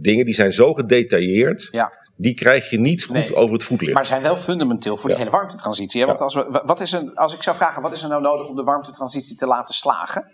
dingen 0.01 0.25
die 0.25 0.35
zijn 0.35 0.53
zo 0.53 0.75
gedetailleerd. 0.75 1.69
Ja. 1.71 1.93
Die 2.17 2.35
krijg 2.35 2.71
je 2.71 2.81
niet 2.81 3.05
goed 3.05 3.15
Nee. 3.15 3.35
over 3.35 3.53
het 3.53 3.65
voetlicht. 3.65 3.95
Maar 3.95 4.07
zijn 4.07 4.23
wel 4.23 4.37
fundamenteel 4.37 4.97
voor 4.97 5.09
die 5.09 5.19
hele 5.19 5.31
warmtetransitie. 5.31 6.01
Hè? 6.01 6.07
Want 6.07 6.21
als, 6.21 6.35
we, 6.35 6.63
wat 6.65 6.81
is 6.81 6.93
er, 6.93 7.11
als 7.15 7.35
ik 7.35 7.43
zou 7.43 7.57
vragen, 7.57 7.83
wat 7.83 7.93
is 7.93 8.03
er 8.03 8.09
nou 8.09 8.23
nodig 8.23 8.49
om 8.49 8.57
de 8.57 8.63
warmtetransitie 8.63 9.37
te 9.37 9.47
laten 9.47 9.75
slagen? 9.75 10.27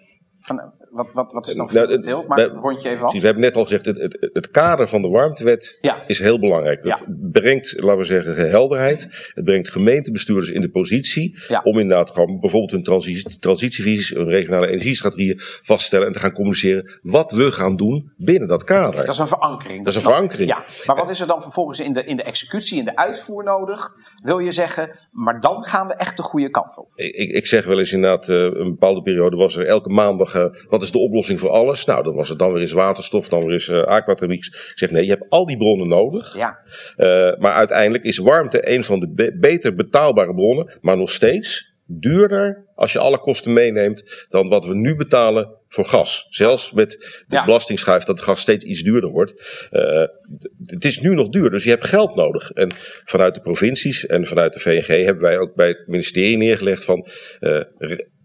Van, 0.46 0.72
wat, 0.90 1.08
wat, 1.12 1.32
wat 1.32 1.46
is 1.46 1.54
dan 1.54 1.64
Nou, 1.66 1.76
fundamenteel? 1.78 2.24
Maak 2.28 2.38
we- 2.38 2.44
het 2.44 2.54
rondje 2.54 2.88
even 2.88 2.94
af. 2.94 3.02
Precies, 3.04 3.20
we 3.20 3.26
hebben 3.26 3.44
net 3.44 3.56
al 3.56 3.62
gezegd, 3.62 3.84
het, 3.86 3.98
het, 3.98 4.30
het 4.32 4.50
kader 4.50 4.88
van 4.88 5.02
de 5.02 5.08
warmtewet 5.08 5.78
Ja. 5.80 6.02
is 6.06 6.18
heel 6.18 6.38
belangrijk. 6.38 6.82
Het 6.82 6.98
Ja. 6.98 7.14
brengt, 7.32 7.74
laten 7.82 7.98
we 7.98 8.04
zeggen, 8.04 8.48
helderheid. 8.50 9.30
Het 9.34 9.44
brengt 9.44 9.70
gemeentebestuurders 9.70 10.50
in 10.50 10.60
de 10.60 10.70
positie 10.70 11.38
Ja. 11.48 11.60
om 11.64 11.78
inderdaad 11.78 12.10
gewoon 12.10 12.40
bijvoorbeeld 12.40 12.70
hun 12.72 12.82
transitie, 12.82 13.38
transitievisies, 13.38 14.08
hun 14.08 14.28
regionale 14.28 14.66
energiestrategieën 14.66 15.40
vast 15.62 15.78
te 15.80 15.84
stellen 15.84 16.06
en 16.06 16.12
te 16.12 16.18
gaan 16.18 16.32
communiceren 16.32 16.98
wat 17.02 17.32
we 17.32 17.50
gaan 17.52 17.76
doen 17.76 18.12
binnen 18.16 18.48
dat 18.48 18.64
kader. 18.64 19.00
Dat 19.00 19.14
is 19.14 19.18
een 19.18 19.26
verankering. 19.26 19.84
Dat 19.84 19.92
is 19.94 19.98
een 19.98 20.06
verankering. 20.06 20.48
Ja. 20.50 20.64
Maar 20.86 20.96
wat 20.96 21.10
is 21.10 21.20
er 21.20 21.26
dan 21.26 21.42
vervolgens 21.42 21.80
in 21.80 21.92
de, 21.92 22.04
in 22.04 22.16
de 22.16 22.22
executie, 22.22 22.78
in 22.78 22.84
de 22.84 22.96
uitvoer 22.96 23.44
nodig? 23.44 23.90
Wil 24.22 24.38
je 24.38 24.52
zeggen, 24.52 24.98
maar 25.12 25.40
dan 25.40 25.64
gaan 25.64 25.86
we 25.86 25.94
echt 25.94 26.16
de 26.16 26.22
goede 26.22 26.50
kant 26.50 26.78
op. 26.78 26.88
Ik, 26.94 27.14
ik- 27.14 27.30
ik 27.30 27.46
zeg 27.46 27.64
wel 27.64 27.78
eens 27.78 27.92
inderdaad, 27.92 28.28
eh, 28.28 28.36
een 28.36 28.70
bepaalde 28.70 29.02
periode 29.02 29.36
was 29.36 29.56
er 29.56 29.66
elke 29.66 29.88
maandag, 29.88 30.33
eh, 30.34 30.44
wat 30.68 30.82
is 30.82 30.90
de 30.92 30.98
oplossing 30.98 31.40
voor 31.40 31.50
alles? 31.50 31.84
Nou, 31.84 32.02
dan 32.02 32.14
was 32.14 32.28
het 32.28 32.38
dan 32.38 32.52
weer 32.52 32.60
eens 32.62 32.72
waterstof, 32.72 33.28
dan 33.28 33.42
weer 33.44 33.52
eens 33.52 33.68
uh, 33.68 33.82
aquathermiek. 33.82 34.44
Ik 34.44 34.72
zeg 34.74 34.90
nee, 34.90 35.04
je 35.04 35.10
hebt 35.10 35.28
al 35.28 35.46
die 35.46 35.56
bronnen 35.56 35.88
nodig. 35.88 36.36
Ja, 36.36 36.58
Uh, 36.96 37.06
maar 37.38 37.52
uiteindelijk 37.52 38.04
is 38.04 38.18
warmte 38.18 38.68
een 38.70 38.84
van 38.84 39.00
de 39.00 39.08
be- 39.12 39.36
beter 39.40 39.74
betaalbare 39.74 40.34
bronnen, 40.34 40.78
maar 40.80 40.96
nog 40.96 41.10
steeds 41.10 41.72
duurder 41.86 42.66
als 42.74 42.92
je 42.92 42.98
alle 42.98 43.18
kosten 43.18 43.52
meeneemt 43.52 44.26
dan 44.28 44.48
wat 44.48 44.66
we 44.66 44.74
nu 44.74 44.96
betalen 44.96 45.48
voor 45.68 45.84
gas. 45.86 46.26
Zelfs 46.28 46.72
met 46.72 46.90
de 46.90 47.34
Ja. 47.34 47.44
belastingschijf 47.44 48.04
dat 48.04 48.20
gas 48.20 48.40
steeds 48.40 48.64
iets 48.64 48.82
duurder 48.82 49.10
wordt. 49.10 49.32
Uh, 49.72 50.02
d- 50.02 50.70
het 50.70 50.84
is 50.84 51.00
nu 51.00 51.14
nog 51.14 51.28
duur, 51.28 51.50
dus 51.50 51.64
je 51.64 51.70
hebt 51.70 51.86
geld 51.86 52.14
nodig. 52.14 52.50
En 52.50 52.70
vanuit 53.04 53.34
de 53.34 53.40
provincies 53.40 54.06
en 54.06 54.26
vanuit 54.26 54.52
de 54.52 54.60
VNG 54.60 55.04
hebben 55.04 55.22
wij 55.22 55.38
ook 55.38 55.54
bij 55.54 55.68
het 55.68 55.82
ministerie 55.86 56.36
neergelegd 56.36 56.84
van 56.84 57.06
uh, 57.40 57.60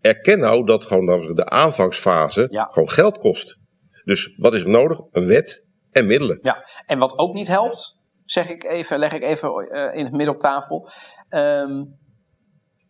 erken 0.02 0.40
nou 0.40 0.66
dat 0.66 0.86
gewoon 0.86 1.36
de 1.36 1.46
aanvangsfase 1.50 2.48
Ja. 2.52 2.64
gewoon 2.64 2.90
geld 2.90 3.18
kost. 3.18 3.58
Dus 4.04 4.36
wat 4.38 4.54
is 4.54 4.62
er 4.62 4.70
nodig? 4.70 5.00
Een 5.12 5.26
wet 5.26 5.66
en 5.92 6.06
middelen. 6.08 6.40
ja. 6.42 6.66
En 6.86 7.00
wat 7.00 7.18
ook 7.18 7.34
niet 7.34 7.48
helpt, 7.48 8.02
zeg 8.26 8.50
ik 8.50 8.64
even, 8.64 9.00
leg 9.00 9.14
ik 9.14 9.24
even 9.24 9.50
eh, 9.70 9.98
in 9.98 10.04
het 10.04 10.14
midden 10.14 10.34
op 10.36 10.40
tafel. 10.42 10.90
Ehm, 11.30 11.84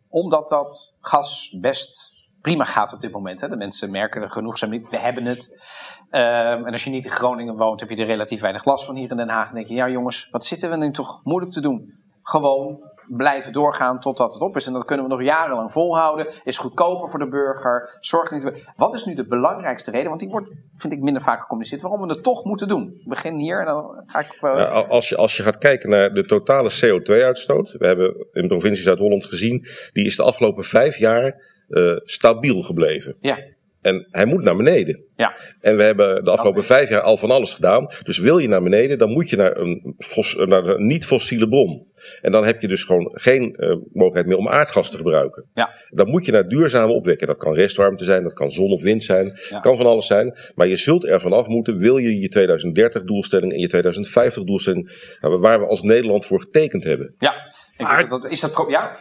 omdat 0.07 0.49
dat 0.49 0.97
gas 1.01 1.57
best 1.61 2.11
prima 2.41 2.65
gaat 2.65 2.93
op 2.93 3.01
dit 3.01 3.11
moment. 3.11 3.41
Hè. 3.41 3.47
De 3.49 3.55
mensen 3.57 3.91
merken 3.91 4.21
er 4.21 4.31
genoegzaam 4.31 4.69
niet. 4.69 4.89
We 4.89 4.99
hebben 4.99 5.25
het. 5.25 5.61
Ehm, 6.09 6.65
en 6.65 6.71
als 6.71 6.83
je 6.83 6.89
niet 6.89 7.05
in 7.05 7.11
Groningen 7.11 7.55
woont, 7.55 7.79
heb 7.79 7.89
je 7.89 7.95
er 7.95 8.05
relatief 8.05 8.41
weinig 8.41 8.65
last 8.65 8.85
van 8.85 8.95
hier 8.95 9.11
in 9.11 9.17
Den 9.17 9.29
Haag. 9.29 9.45
Dan 9.45 9.55
denk 9.55 9.67
je, 9.67 9.75
ja 9.75 9.89
jongens, 9.89 10.29
wat 10.29 10.45
zitten 10.45 10.69
we 10.69 10.75
nu 10.77 10.91
toch 10.91 11.23
moeilijk 11.23 11.51
te 11.51 11.61
doen? 11.61 11.93
Gewoon 12.21 12.88
blijven 13.09 13.53
doorgaan 13.53 13.99
totdat 13.99 14.33
het 14.33 14.41
op 14.41 14.55
is. 14.55 14.67
En 14.67 14.73
dat 14.73 14.85
kunnen 14.85 15.05
we 15.05 15.11
nog 15.11 15.23
jarenlang 15.23 15.71
volhouden. 15.71 16.27
Is 16.43 16.57
goedkoper 16.57 17.09
voor 17.09 17.19
de 17.19 17.27
burger. 17.29 17.97
Zorgt 17.99 18.31
niet. 18.31 18.51
Wat 18.75 18.93
is 18.93 19.05
nu 19.05 19.13
de 19.15 19.27
belangrijkste 19.27 19.91
reden? 19.91 20.07
Want 20.07 20.19
die 20.19 20.29
wordt, 20.29 20.51
vind 20.77 20.93
ik, 20.93 20.99
minder 20.99 21.21
vaak 21.21 21.39
gecommuniceerd. 21.41 21.81
Waarom 21.81 22.01
we 22.01 22.13
het 22.13 22.23
toch 22.23 22.43
moeten 22.45 22.67
doen. 22.67 22.93
Ik 22.99 23.07
begin 23.07 23.37
hier 23.37 23.59
en 23.59 23.65
dan 23.65 24.03
ga 24.05 24.19
ik. 24.19 24.37
eh, 24.41 24.89
als, 24.89 25.09
je, 25.09 25.15
als 25.17 25.37
je 25.37 25.43
gaat 25.43 25.57
kijken 25.57 25.89
naar 25.89 26.13
de 26.13 26.25
totale 26.25 26.71
CO2-uitstoot. 26.85 27.71
We 27.71 27.87
hebben 27.87 28.27
in 28.31 28.41
de 28.41 28.47
provincie 28.47 28.83
Zuid-Holland 28.83 29.25
gezien. 29.25 29.67
Die 29.93 30.05
is 30.05 30.15
de 30.15 30.23
afgelopen 30.23 30.63
vijf 30.63 30.97
jaar 30.97 31.35
eh, 31.67 31.95
stabiel 32.03 32.61
gebleven. 32.61 33.15
ja, 33.19 33.37
En 33.81 34.07
hij 34.12 34.25
moet 34.25 34.43
naar 34.43 34.55
beneden. 34.55 35.03
ja, 35.15 35.36
En 35.62 35.77
we 35.77 35.83
hebben 35.83 36.24
de 36.24 36.29
afgelopen 36.31 36.63
vijf 36.63 36.89
jaar 36.89 37.01
al 37.01 37.17
van 37.17 37.31
alles 37.31 37.53
gedaan. 37.53 37.88
Dus 38.03 38.17
wil 38.17 38.38
je 38.38 38.48
naar 38.48 38.63
beneden, 38.63 38.98
dan 38.98 39.09
moet 39.12 39.29
je 39.29 39.36
naar 39.36 39.57
een, 39.57 39.95
fos- 39.98 40.36
naar 40.36 40.65
een 40.65 40.86
niet-fossiele 40.86 41.48
bron. 41.50 41.88
En 42.21 42.31
dan 42.31 42.45
heb 42.45 42.62
je 42.62 42.67
dus 42.67 42.83
gewoon 42.83 43.12
geen 43.13 43.55
eh, 43.55 43.69
mogelijkheid 43.69 44.25
meer 44.25 44.38
om 44.38 44.48
aardgas 44.50 44.89
te 44.91 44.98
gebruiken. 44.98 45.45
ja. 45.53 45.69
Dan 45.89 46.09
moet 46.09 46.25
je 46.25 46.31
naar 46.31 46.48
duurzame 46.48 46.93
opwekken. 46.93 47.27
Dat 47.27 47.38
kan 47.38 47.53
restwarmte 47.53 48.03
zijn, 48.05 48.24
dat 48.24 48.33
kan 48.33 48.51
zon 48.51 48.71
of 48.71 48.81
wind 48.81 49.03
zijn, 49.03 49.39
Ja. 49.50 49.59
kan 49.59 49.77
van 49.77 49.86
alles 49.86 50.07
zijn. 50.07 50.38
Maar 50.55 50.67
je 50.67 50.75
zult 50.75 51.05
er 51.07 51.21
vanaf 51.21 51.48
moeten, 51.48 51.77
wil 51.77 51.98
je 51.98 52.19
je 52.19 52.27
2030 52.29 53.03
doelstelling 53.03 53.51
en 53.53 53.59
je 53.59 53.67
2050 53.67 54.43
doelstelling, 54.43 55.15
nou, 55.21 55.39
waar 55.39 55.59
we 55.59 55.65
als 55.67 55.81
Nederland 55.81 56.25
voor 56.25 56.41
getekend 56.41 56.83
hebben. 56.83 57.15
ja. 57.17 57.33
Ik 57.77 57.86
Maar- 57.86 57.98
denk 57.98 58.09
dat, 58.09 58.31
is 58.31 58.39
dat. 58.39 58.65
Ja? 58.69 58.98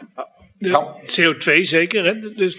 De 0.59 0.71
Kan. 0.71 0.95
CO2 1.05 1.61
zeker. 1.65 2.05
Hè? 2.05 2.15
Dus, 2.35 2.57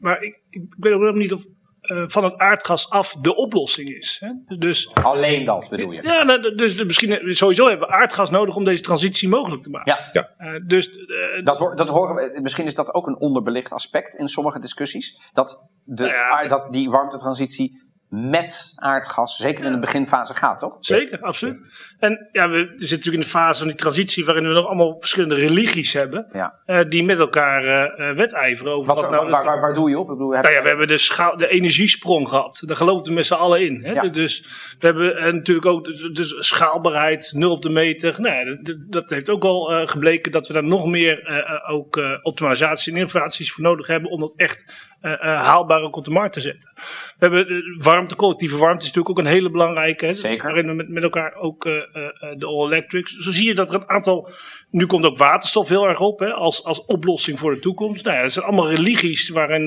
maar 0.00 0.22
ik, 0.22 0.40
ik 0.52 0.74
weet 0.76 0.92
ook 0.92 1.00
nog 1.00 1.14
niet 1.14 1.32
of 1.32 1.44
eh, 1.80 2.04
van 2.06 2.24
het 2.24 2.36
aardgas 2.38 2.90
af 2.90 3.14
de 3.14 3.36
oplossing 3.36 3.88
is. 3.88 4.16
Hè? 4.20 4.56
Dus, 4.58 4.94
Alleen 4.94 5.44
dat 5.44 5.66
bedoel 5.70 5.90
je. 5.92 6.02
ja, 6.02 6.22
nou, 6.22 6.54
dus 6.54 6.84
misschien 6.84 7.18
sowieso 7.34 7.68
hebben 7.68 7.88
we 7.88 7.94
aardgas 7.94 8.30
nodig 8.30 8.56
om 8.56 8.64
deze 8.64 8.82
transitie 8.82 9.28
mogelijk 9.28 9.62
te 9.62 9.70
maken. 9.70 9.98
Ja. 10.12 10.32
Eh, 10.36 10.54
dus 10.66 10.90
eh, 10.90 11.44
Dat, 11.44 11.58
hoor- 11.58 11.76
dat 11.76 11.88
horen 11.88 12.14
we, 12.14 12.40
misschien 12.42 12.64
is 12.66 12.74
dat 12.74 12.94
ook 12.94 13.06
een 13.06 13.20
onderbelicht 13.20 13.72
aspect 13.72 14.14
in 14.16 14.28
sommige 14.28 14.58
discussies. 14.58 15.30
Dat, 15.32 15.68
de, 15.84 16.02
Nou 16.04 16.14
ja. 16.16 16.28
aard- 16.30 16.48
dat 16.48 16.72
die 16.72 16.90
warmtetransitie 16.90 17.91
met 18.14 18.72
aardgas, 18.74 19.36
zeker 19.36 19.64
in 19.64 19.72
de 19.72 19.78
beginfase 19.78 20.34
gaat, 20.34 20.60
toch? 20.60 20.76
Zeker, 20.80 21.20
absoluut. 21.20 21.60
En 21.98 22.28
ja, 22.32 22.48
we 22.48 22.58
zitten 22.58 22.78
natuurlijk 22.78 23.14
in 23.14 23.20
de 23.20 23.26
fase 23.26 23.58
van 23.58 23.68
die 23.68 23.76
transitie 23.76 24.24
waarin 24.24 24.48
we 24.48 24.54
nog 24.54 24.66
allemaal 24.66 24.96
verschillende 24.98 25.34
religies 25.34 25.92
hebben. 25.92 26.26
Ja. 26.32 26.58
eh, 26.64 26.80
die 26.88 27.04
met 27.04 27.18
elkaar 27.18 27.64
eh, 27.64 28.16
wedijveren 28.16 28.72
over 28.72 28.94
Wat, 28.94 29.10
nou... 29.10 29.30
waar, 29.30 29.44
waar, 29.44 29.60
waar 29.60 29.74
doe 29.74 29.90
je 29.90 29.98
op? 29.98 30.10
Ik 30.10 30.12
bedoel, 30.12 30.34
heb 30.34 30.42
Nou 30.42 30.54
ja, 30.54 30.62
we 30.62 30.68
hebben 30.68 30.86
de, 30.86 31.32
de 31.36 31.48
energiesprong 31.48 32.28
gehad. 32.28 32.62
Daar 32.66 32.76
geloofden 32.76 33.08
we 33.08 33.14
met 33.14 33.26
z'n 33.26 33.34
allen 33.34 33.60
in. 33.60 33.84
Hè? 33.84 33.92
Ja. 33.92 34.08
Dus 34.08 34.40
we 34.78 34.86
hebben 34.86 35.34
natuurlijk 35.34 35.66
ook 35.66 35.84
dus, 35.84 36.10
dus 36.12 36.34
schaalbaarheid, 36.38 37.32
nul 37.34 37.52
op 37.52 37.62
de 37.62 37.70
meter. 37.70 38.20
Nou 38.20 38.62
dat, 38.62 38.76
dat 38.78 39.10
heeft 39.10 39.30
ook 39.30 39.44
al 39.44 39.86
gebleken 39.86 40.32
dat 40.32 40.46
we 40.46 40.52
daar 40.52 40.64
nog 40.64 40.86
meer 40.86 41.44
ook 41.68 42.00
optimalisatie 42.22 42.92
en 42.92 42.98
innovaties 42.98 43.52
voor 43.52 43.62
nodig 43.62 43.86
hebben 43.86 44.10
om 44.10 44.20
dat 44.20 44.32
echt 44.36 44.64
eh, 45.02 45.42
haalbaar 45.42 45.82
ook 45.82 45.96
op 45.96 46.04
de 46.04 46.10
markt 46.10 46.32
te 46.32 46.40
zetten. 46.40 46.70
We 46.74 46.82
hebben 47.18 47.48
eh, 47.48 47.84
warmte, 47.84 48.16
collectieve 48.16 48.56
warmte 48.56 48.84
is 48.84 48.92
natuurlijk 48.92 49.18
ook 49.18 49.24
een 49.24 49.32
hele 49.32 49.50
belangrijke. 49.50 50.06
Hè? 50.06 50.12
Zeker. 50.12 50.46
Waarin 50.46 50.66
we 50.66 50.72
met, 50.72 50.88
met 50.88 51.02
elkaar 51.02 51.34
ook 51.34 51.66
eh, 51.66 51.76
eh, 51.76 52.36
de 52.36 52.46
all 52.46 52.66
electrics. 52.66 53.16
Zo 53.16 53.30
zie 53.30 53.46
je 53.46 53.54
dat 53.54 53.68
er 53.68 53.80
een 53.80 53.88
aantal. 53.88 54.30
Nu 54.70 54.86
komt 54.86 55.04
ook 55.04 55.18
waterstof 55.18 55.68
heel 55.68 55.88
erg 55.88 56.00
op 56.00 56.18
hè, 56.18 56.32
als, 56.32 56.64
als 56.64 56.84
oplossing 56.84 57.38
voor 57.38 57.54
de 57.54 57.60
toekomst. 57.60 58.04
Nou 58.04 58.16
ja, 58.16 58.22
het 58.22 58.32
zijn 58.32 58.44
allemaal 58.44 58.70
religies 58.70 59.28
waarin, 59.28 59.66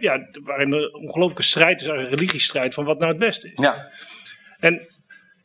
ja, 0.00 0.28
waarin 0.44 0.72
een 0.72 0.94
ongelooflijke 0.94 1.42
strijd 1.42 1.80
is, 1.80 1.86
een 1.86 2.08
religiestrijd 2.08 2.74
van 2.74 2.84
wat 2.84 2.98
nou 2.98 3.10
het 3.10 3.20
beste 3.20 3.46
is. 3.46 3.62
Ja, 3.62 3.90
En 4.58 4.88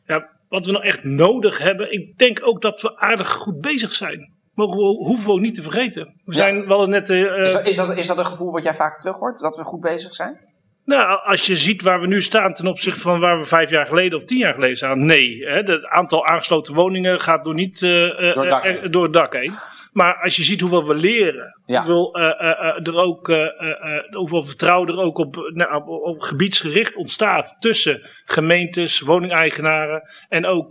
ja, 0.06 0.30
wat 0.48 0.66
we 0.66 0.72
nou 0.72 0.84
echt 0.84 1.04
nodig 1.04 1.58
hebben, 1.58 1.92
ik 1.92 2.18
denk 2.18 2.38
ook 2.42 2.62
dat 2.62 2.82
we 2.82 2.98
aardig 2.98 3.30
goed 3.30 3.60
bezig 3.60 3.92
zijn. 3.92 4.38
Mogen 4.60 4.76
we, 4.78 4.82
hoeven 5.06 5.26
we 5.26 5.32
ook 5.32 5.40
niet 5.40 5.54
te 5.54 5.62
vergeten. 5.62 6.02
We 6.24 6.34
Ja. 6.34 6.40
zijn 6.40 6.66
wel 6.66 6.86
net. 6.86 7.10
eh, 7.10 7.18
is, 7.42 7.52
dat, 7.52 7.66
is, 7.66 7.76
dat, 7.76 7.96
is 7.96 8.06
dat 8.06 8.18
een 8.18 8.26
gevoel 8.26 8.52
wat 8.52 8.62
jij 8.62 8.74
vaak 8.74 9.00
terug 9.00 9.18
hoort? 9.18 9.38
Dat 9.38 9.56
we 9.56 9.62
goed 9.64 9.80
bezig 9.80 10.14
zijn? 10.14 10.48
Nou, 10.84 11.20
als 11.24 11.46
je 11.46 11.56
ziet 11.56 11.82
waar 11.82 12.00
we 12.00 12.06
nu 12.06 12.22
staan 12.22 12.54
ten 12.54 12.66
opzichte 12.66 13.00
van 13.00 13.20
waar 13.20 13.38
we 13.38 13.46
vijf 13.46 13.70
jaar 13.70 13.86
geleden 13.86 14.18
of 14.18 14.24
tien 14.24 14.38
jaar 14.38 14.54
geleden 14.54 14.76
staan. 14.76 15.04
Nee, 15.06 15.44
hè, 15.46 15.58
het 15.58 15.84
aantal 15.86 16.26
aangesloten 16.26 16.74
woningen 16.74 17.20
gaat 17.20 17.44
door 17.44 17.54
niet 17.54 17.82
eh, 17.82 18.04
eh, 18.28 18.34
Door 18.34 18.42
het 18.44 18.50
dak 18.50 18.62
heen. 18.64 18.90
door 18.90 19.02
het 19.02 19.12
dak 19.12 19.32
heen. 19.32 19.52
Maar 19.92 20.20
als 20.22 20.36
je 20.36 20.42
ziet 20.42 20.60
hoeveel 20.60 20.86
we 20.86 20.94
leren, 20.94 21.60
Ja. 21.66 21.76
hoeveel, 21.84 22.14
er 22.82 22.94
ook, 22.94 23.32
hoeveel 24.10 24.44
vertrouwen 24.46 24.88
er 24.88 24.98
ook 24.98 25.18
op, 25.18 25.50
nou, 25.54 25.74
op, 25.74 25.88
op 25.88 26.20
gebiedsgericht 26.20 26.96
ontstaat 26.96 27.56
tussen 27.58 28.00
gemeentes, 28.24 29.00
woningeigenaren 29.00 30.02
en 30.28 30.46
ook 30.46 30.70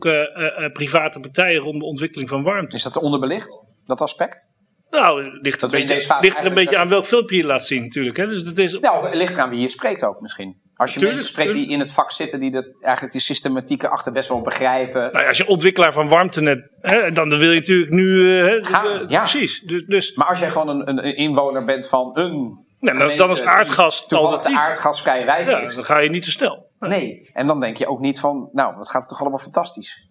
private 0.74 1.20
partijen 1.20 1.62
rond 1.62 1.80
de 1.80 1.86
ontwikkeling 1.86 2.30
van 2.30 2.44
warmte. 2.44 2.76
Is 2.76 2.84
dat 2.84 2.98
onderbelicht, 2.98 3.66
dat 3.90 4.02
aspect? 4.02 4.48
Nou, 4.90 5.40
ligt, 5.42 5.60
Dat 5.62 5.74
een 5.74 5.86
beetje, 5.86 6.18
ligt 6.20 6.40
er 6.40 6.46
een 6.46 6.54
beetje 6.54 6.78
aan 6.78 6.90
welk 6.90 7.06
filmpje 7.06 7.36
je 7.38 7.44
laat 7.44 7.66
zien 7.66 7.82
natuurlijk. 7.84 8.18
Hè. 8.18 8.28
Dus 8.28 8.44
dat 8.44 8.58
is, 8.58 8.80
Nou, 8.80 9.16
ligt 9.16 9.34
eraan 9.34 9.50
wie 9.50 9.60
je 9.60 9.70
spreekt 9.70 10.06
ook 10.06 10.22
misschien. 10.22 10.62
Als 10.76 10.94
je 10.94 11.00
Tuurlijk, 11.00 11.20
mensen 11.20 11.34
spreekt 11.36 11.54
die 11.54 11.70
in 11.70 11.80
het 11.80 11.92
vak 11.94 12.12
zitten, 12.12 12.40
die 12.40 12.52
de, 12.52 12.76
eigenlijk 12.80 13.14
die 13.14 13.22
systematiek 13.22 13.84
erachter 13.84 14.12
best 14.12 14.30
wel 14.30 14.42
begrijpen. 14.42 15.02
Nou 15.02 15.20
ja, 15.20 15.28
als 15.28 15.38
je 15.38 15.48
ontwikkelaar 15.48 15.94
van 15.94 16.08
warmtenet, 16.08 16.70
hè, 16.82 17.12
dan, 17.12 17.30
wil 17.30 17.52
je 17.52 17.60
natuurlijk 17.60 17.92
nu. 17.92 18.38
eh, 18.40 18.46
hè, 18.46 18.64
Gaan, 18.64 18.86
eh, 19.02 19.08
ja. 19.08 19.20
Precies. 19.20 19.62
Dus, 19.62 19.86
dus 19.86 20.16
Maar 20.16 20.28
als 20.28 20.40
jij 20.40 20.52
gewoon 20.52 20.70
een, 20.70 21.06
een, 21.06 21.16
inwoner 21.16 21.66
bent 21.66 21.88
van 21.88 22.10
een 22.14 22.68
Nee, 22.80 22.96
dan, 22.96 23.18
dan 23.18 23.32
is 23.32 23.42
aardgas 23.42 24.08
toevallig 24.08 24.42
de 24.42 24.58
aardgasvrije 24.58 25.26
wijk 25.26 25.50
Ja, 25.50 25.60
is. 25.60 25.76
dan 25.76 25.84
ga 25.86 25.98
je 25.98 26.10
niet 26.10 26.26
zo 26.26 26.32
snel. 26.32 26.72
Nee, 26.80 27.30
en 27.34 27.48
dan 27.48 27.60
denk 27.60 27.78
je 27.78 27.88
ook 27.88 28.00
niet 28.00 28.20
van, 28.20 28.50
nou, 28.52 28.76
wat 28.76 28.90
gaat 28.90 29.02
het 29.02 29.10
toch 29.10 29.20
allemaal 29.22 29.40
fantastisch. 29.40 30.09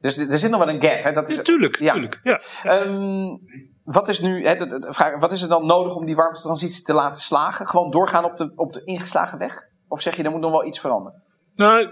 Dus 0.00 0.18
er 0.18 0.38
zit 0.38 0.50
nog 0.50 0.64
wel 0.64 0.74
een 0.74 0.80
gap. 0.82 1.02
Hè? 1.04 1.12
Dat 1.12 1.28
is, 1.28 1.36
Natuurlijk, 1.36 1.78
ja. 1.78 1.92
tuurlijk. 1.92 2.20
Ja. 2.22 2.40
Ehm, 2.62 3.36
wat 3.84 4.08
is 4.08 4.20
nu, 4.20 4.46
hè, 4.46 4.54
de 4.54 4.86
vraag, 4.90 5.20
wat 5.20 5.32
is 5.32 5.42
er 5.42 5.48
dan 5.48 5.66
nodig 5.66 5.94
om 5.94 6.06
die 6.06 6.16
warmtetransitie 6.16 6.84
te 6.84 6.92
laten 6.92 7.20
slagen? 7.20 7.66
Gewoon 7.66 7.90
doorgaan 7.90 8.24
op 8.24 8.36
de, 8.36 8.52
op 8.54 8.72
de 8.72 8.84
ingeslagen 8.84 9.38
weg? 9.38 9.68
Of 9.88 10.00
zeg 10.00 10.16
je, 10.16 10.22
er 10.22 10.30
moet 10.30 10.40
nog 10.40 10.50
wel 10.50 10.66
iets 10.66 10.80
veranderen? 10.80 11.22
Nou, 11.56 11.88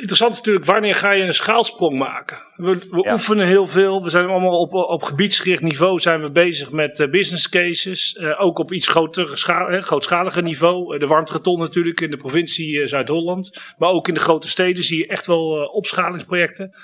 interessant 0.00 0.32
is 0.32 0.38
natuurlijk, 0.38 0.64
wanneer 0.66 0.94
ga 0.94 1.12
je 1.12 1.22
een 1.22 1.34
schaalsprong 1.34 1.98
maken? 1.98 2.36
We, 2.56 2.78
we 2.90 3.02
Ja. 3.02 3.12
oefenen 3.12 3.46
heel 3.46 3.66
veel. 3.66 4.02
We 4.02 4.10
zijn 4.10 4.26
allemaal 4.26 4.60
op, 4.60 4.72
op 4.74 5.02
gebiedsgericht 5.02 5.62
niveau 5.62 6.00
zijn 6.00 6.22
we 6.22 6.30
bezig 6.30 6.70
met 6.70 7.00
eh, 7.00 7.10
business 7.10 7.48
cases. 7.48 8.14
Eh, 8.14 8.40
ook 8.44 8.58
op 8.58 8.72
iets 8.72 8.88
groter, 8.88 9.38
scha 9.38 9.66
eh, 9.66 9.82
grootschaliger 9.82 10.42
niveau. 10.42 10.94
Eh, 10.94 11.00
de 11.00 11.06
warmtegeton 11.06 11.58
natuurlijk 11.58 12.00
in 12.00 12.10
de 12.10 12.16
provincie 12.16 12.86
Zuid-Holland. 12.86 13.60
Maar 13.78 13.90
ook 13.90 14.08
in 14.08 14.14
de 14.14 14.20
grote 14.20 14.48
steden 14.48 14.84
zie 14.84 14.98
je 14.98 15.06
echt 15.06 15.26
wel 15.26 15.64
opschalingsprojecten. 15.72 16.74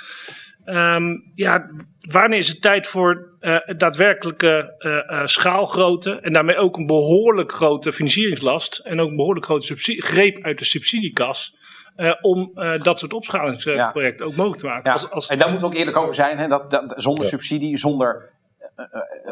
Ehm, 0.69 1.17
ja, 1.35 1.71
wanneer 2.01 2.39
is 2.39 2.49
het 2.49 2.63
tijd 2.63 2.87
voor 2.87 3.37
eh, 3.41 3.57
daadwerkelijke 3.77 4.75
eh, 4.79 5.21
eh, 5.21 5.27
schaalgrootte 5.27 6.21
en 6.21 6.33
daarmee 6.33 6.57
ook 6.57 6.77
een 6.77 6.87
behoorlijk 6.87 7.53
grote 7.53 7.93
financieringslast 7.93 8.79
en 8.79 9.01
ook 9.01 9.11
een 9.11 9.17
behoorlijk 9.17 9.45
grote 9.47 9.67
subsidie, 9.67 10.03
greep 10.03 10.39
uit 10.43 10.59
de 10.59 10.65
subsidiekas 10.65 11.57
eh, 11.97 12.13
om 12.21 12.51
eh, 12.55 12.83
dat 12.83 12.99
soort 12.99 13.13
opschalingsprojecten 13.13 14.27
ook 14.27 14.35
mogelijk 14.37 14.61
te 14.61 14.67
maken. 14.67 14.85
Ja. 14.85 14.93
Als, 14.93 15.11
als, 15.11 15.29
en 15.29 15.39
daar 15.39 15.51
moeten 15.51 15.69
we 15.69 15.75
ook 15.75 15.79
eerlijk 15.81 15.97
over 15.97 16.15
zijn. 16.15 16.39
Hè? 16.39 16.47
Dat, 16.47 16.71
dat, 16.71 16.95
zonder 16.97 17.25
Ja. 17.25 17.31
subsidie, 17.31 17.77
zonder... 17.77 18.31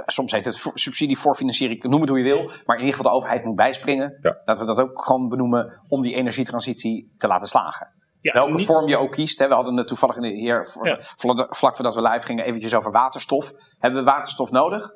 soms 0.07 0.33
heet 0.33 0.45
het 0.45 0.59
voor- 0.61 0.79
subsidie 0.79 1.19
voor 1.19 1.35
financiering, 1.35 1.83
noem 1.83 2.01
het 2.01 2.09
hoe 2.09 2.19
je 2.19 2.25
wil. 2.25 2.51
Maar 2.67 2.77
in 2.77 2.85
ieder 2.85 2.97
geval 2.97 3.11
de 3.13 3.17
overheid 3.17 3.45
moet 3.45 3.57
bijspringen. 3.57 4.19
Ja. 4.23 4.39
Laten 4.45 4.67
we 4.67 4.75
dat 4.75 4.85
ook 4.85 5.05
gewoon 5.05 5.29
benoemen 5.29 5.81
om 5.89 6.03
die 6.03 6.15
energietransitie 6.15 7.15
te 7.19 7.27
laten 7.27 7.49
slagen. 7.49 7.89
Ja, 8.27 8.33
Welke 8.33 8.55
niet- 8.55 8.67
vorm 8.67 8.89
je 8.89 8.97
ook 8.97 9.13
kiest. 9.13 9.39
Hè? 9.39 9.49
We 9.49 9.55
hadden 9.55 9.77
het 9.77 9.87
toevallig 9.89 10.17
in 10.17 10.23
de, 10.23 10.29
hier, 10.29 10.67
voor- 10.69 10.87
Ja. 10.87 10.99
vlak 11.49 11.75
voordat 11.77 11.95
we 11.95 12.03
live 12.03 12.27
gingen, 12.27 12.45
eventjes 12.45 12.75
over 12.75 12.91
waterstof. 12.93 13.53
Hebben 13.79 14.05
we 14.05 14.11
waterstof 14.11 14.51
nodig? 14.51 14.91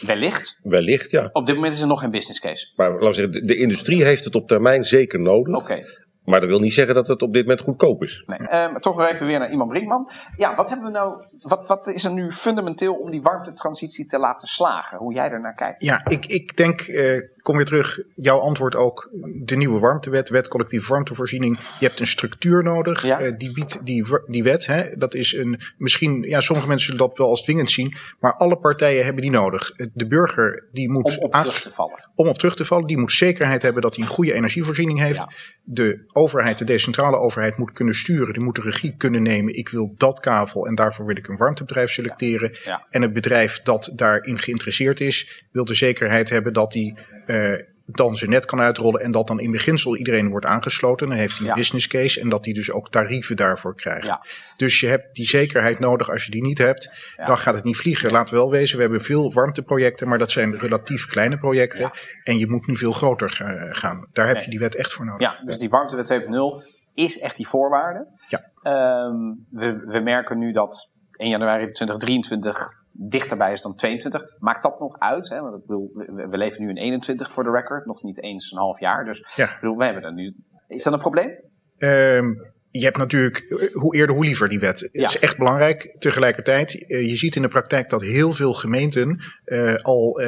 Wellicht. 0.00 0.60
Wellicht, 0.62 1.10
ja. 1.10 1.28
Op 1.32 1.46
dit 1.46 1.54
moment 1.54 1.72
is 1.74 1.80
er 1.80 1.86
nog 1.86 2.00
geen 2.00 2.10
business 2.10 2.40
case. 2.40 2.72
Maar 2.76 2.90
laten 2.90 3.06
we 3.06 3.14
zeggen, 3.14 3.32
de, 3.32 3.44
de 3.44 3.56
industrie 3.56 4.04
heeft 4.04 4.24
het 4.24 4.34
op 4.34 4.46
termijn 4.48 4.84
zeker 4.84 5.20
nodig. 5.20 5.56
Oké. 5.56 5.82
Maar 6.24 6.40
dat 6.40 6.48
wil 6.48 6.58
niet 6.60 6.72
zeggen 6.72 6.94
dat 6.94 7.06
het 7.08 7.22
op 7.22 7.32
dit 7.32 7.42
moment 7.42 7.60
goedkoop 7.60 8.02
is. 8.02 8.22
Nee. 8.26 8.38
Ehm, 8.38 8.74
toch 8.74 8.96
nog 8.96 9.08
even 9.08 9.26
weer 9.26 9.38
naar 9.38 9.50
iemand 9.50 9.70
Brinkman. 9.70 10.10
Ja, 10.36 10.54
wat 10.54 10.68
hebben 10.68 10.86
we 10.86 10.92
nou. 10.92 11.24
Wat, 11.42 11.68
wat 11.68 11.86
is 11.86 12.04
er 12.04 12.12
nu 12.12 12.32
fundamenteel 12.32 12.94
om 12.94 13.10
die 13.10 13.22
warmtetransitie 13.22 14.06
te 14.06 14.18
laten 14.18 14.48
slagen? 14.48 14.98
Hoe 14.98 15.14
jij 15.14 15.30
er 15.30 15.40
naar 15.40 15.54
kijkt? 15.54 15.82
Ja, 15.82 16.06
ik, 16.06 16.26
ik 16.26 16.56
denk, 16.56 16.80
eh, 16.80 17.20
kom 17.42 17.56
weer 17.56 17.66
terug, 17.66 18.00
jouw 18.14 18.38
antwoord 18.38 18.74
ook, 18.74 19.10
de 19.44 19.56
nieuwe 19.56 19.78
warmtewet, 19.78 20.28
wet 20.28 20.48
collectieve 20.48 20.92
warmtevoorziening. 20.92 21.58
Je 21.80 21.86
hebt 21.86 22.00
een 22.00 22.06
structuur 22.06 22.62
nodig, 22.62 23.02
Ja. 23.06 23.20
eh, 23.20 23.32
die 23.38 23.52
biedt 23.52 23.86
die, 23.86 24.06
die 24.26 24.42
wet. 24.42 24.66
Hè, 24.66 24.96
dat 24.96 25.14
is 25.14 25.32
een, 25.34 25.60
misschien, 25.78 26.22
ja, 26.22 26.40
sommige 26.40 26.68
mensen 26.68 26.90
zullen 26.90 27.06
dat 27.08 27.18
wel 27.18 27.28
als 27.28 27.42
dwingend 27.42 27.70
zien, 27.70 27.96
maar 28.20 28.34
alle 28.34 28.56
partijen 28.56 29.04
hebben 29.04 29.22
die 29.22 29.30
nodig. 29.30 29.72
De 29.94 30.06
burger, 30.06 30.66
die 30.72 30.90
moet 30.90 31.16
Om 31.18 31.24
op 31.24 31.32
terug 31.32 31.60
te 31.62 31.70
vallen. 31.70 32.08
om 32.14 32.28
op 32.28 32.38
terug 32.38 32.56
te 32.56 32.64
vallen, 32.64 32.86
die 32.86 32.98
moet 32.98 33.12
zekerheid 33.12 33.62
hebben 33.62 33.82
dat 33.82 33.96
hij 33.96 34.04
een 34.04 34.10
goede 34.10 34.32
energievoorziening 34.32 34.98
heeft. 34.98 35.16
Ja. 35.18 35.28
De 35.62 36.04
overheid, 36.12 36.58
de 36.58 36.64
decentrale 36.64 37.16
overheid, 37.16 37.56
moet 37.56 37.72
kunnen 37.72 37.94
sturen, 37.94 38.32
die 38.32 38.42
moet 38.42 38.54
de 38.56 38.62
regie 38.62 38.94
kunnen 38.96 39.22
nemen. 39.22 39.56
Ik 39.56 39.68
wil 39.68 39.94
dat 39.96 40.20
kavel 40.20 40.66
en 40.66 40.74
daarvoor 40.74 41.06
wil 41.06 41.16
ik 41.16 41.27
een 41.28 41.36
warmtebedrijf 41.36 41.90
selecteren. 41.90 42.56
Ja. 42.64 42.86
En 42.90 43.02
het 43.02 43.12
bedrijf 43.12 43.60
dat 43.62 43.92
daarin 43.96 44.38
geïnteresseerd 44.38 45.00
is, 45.00 45.44
wil 45.52 45.64
de 45.64 45.74
zekerheid 45.74 46.30
hebben 46.30 46.52
dat 46.52 46.72
die 46.72 46.98
eh, 47.26 47.52
dan 47.90 48.16
zijn 48.16 48.30
net 48.30 48.44
kan 48.44 48.60
uitrollen 48.60 49.00
en 49.00 49.10
dat 49.10 49.26
dan 49.26 49.40
in 49.40 49.50
beginsel 49.50 49.96
iedereen 49.96 50.28
wordt 50.30 50.46
aangesloten. 50.46 51.08
Dan 51.08 51.16
heeft 51.16 51.32
hij 51.32 51.40
een 51.42 51.46
Ja. 51.46 51.54
business 51.54 51.86
case 51.86 52.20
en 52.20 52.28
dat 52.28 52.44
hij 52.44 52.54
dus 52.54 52.70
ook 52.72 52.90
tarieven 52.90 53.36
daarvoor 53.36 53.74
krijgt. 53.74 54.06
Ja. 54.06 54.24
Dus 54.56 54.80
je 54.80 54.86
hebt 54.86 55.14
die 55.14 55.24
zekerheid 55.24 55.78
nodig. 55.78 56.10
Als 56.10 56.24
je 56.24 56.30
die 56.30 56.42
niet 56.42 56.58
hebt, 56.58 56.90
Ja. 57.16 57.26
dan 57.26 57.38
gaat 57.38 57.54
het 57.54 57.64
niet 57.64 57.76
vliegen. 57.76 58.12
We 58.12 58.30
wel 58.30 58.50
wezen, 58.50 58.76
we 58.76 58.82
hebben 58.82 59.00
veel 59.02 59.32
warmteprojecten, 59.32 60.08
maar 60.08 60.18
dat 60.18 60.30
zijn 60.30 60.58
relatief 60.58 61.06
kleine 61.06 61.38
projecten. 61.38 61.90
En 62.22 62.38
je 62.38 62.48
moet 62.48 62.66
nu 62.66 62.76
veel 62.76 62.92
groter 62.92 63.30
ga- 63.30 63.72
gaan. 63.72 64.06
Daar 64.12 64.26
heb 64.26 64.34
Nee. 64.34 64.44
je 64.44 64.50
die 64.50 64.58
wet 64.58 64.74
echt 64.74 64.92
voor 64.92 65.04
nodig. 65.04 65.20
Ja, 65.20 65.40
dus 65.44 65.58
die 65.58 65.68
warmtewet 65.68 66.06
2.0 66.06 66.62
is 66.94 67.18
echt 67.18 67.36
die 67.36 67.46
voorwaarde. 67.48 68.06
Ja. 68.28 68.50
Ehm, 68.62 69.16
we, 69.50 69.84
we 69.86 70.00
merken 70.00 70.38
nu 70.38 70.52
dat 70.52 70.92
1 71.18 71.30
januari 71.30 71.72
2023 71.72 72.76
dichterbij 72.92 73.52
is 73.52 73.62
dan 73.62 73.74
22. 73.74 74.22
Maakt 74.38 74.62
dat 74.62 74.80
nog 74.80 74.98
uit? 74.98 75.28
Hè? 75.28 75.40
Want 75.40 75.60
ik 75.60 75.66
bedoel, 75.66 75.90
we, 76.30 76.36
leven 76.36 76.62
nu 76.62 76.68
in 76.68 76.76
21 76.76 77.32
voor 77.32 77.44
de 77.44 77.50
record, 77.50 77.86
nog 77.86 78.02
niet 78.02 78.22
eens 78.22 78.52
een 78.52 78.58
half 78.58 78.80
jaar. 78.80 79.04
Dus 79.04 79.32
Ja. 79.36 79.44
ik 79.44 79.58
bedoel, 79.60 79.76
we 79.76 79.84
hebben 79.84 80.02
dat 80.02 80.14
nu. 80.14 80.34
Is 80.68 80.82
dat 80.82 80.92
een 80.92 80.98
probleem? 80.98 81.40
Ehm, 81.78 82.34
je 82.78 82.84
hebt 82.84 82.96
natuurlijk, 82.96 83.38
eh, 83.38 83.74
hoe 83.74 83.96
eerder 83.96 84.14
hoe 84.14 84.24
liever 84.24 84.48
die 84.48 84.58
wet. 84.58 84.80
Het 84.80 84.90
Ja. 84.92 85.04
is 85.06 85.18
echt 85.18 85.38
belangrijk. 85.38 85.96
Tegelijkertijd, 85.98 86.86
eh, 86.86 87.08
je 87.08 87.16
ziet 87.16 87.36
in 87.36 87.42
de 87.42 87.48
praktijk 87.48 87.90
dat 87.90 88.02
heel 88.02 88.32
veel 88.32 88.54
gemeenten 88.54 89.22
eh, 89.44 89.74
al 89.74 90.20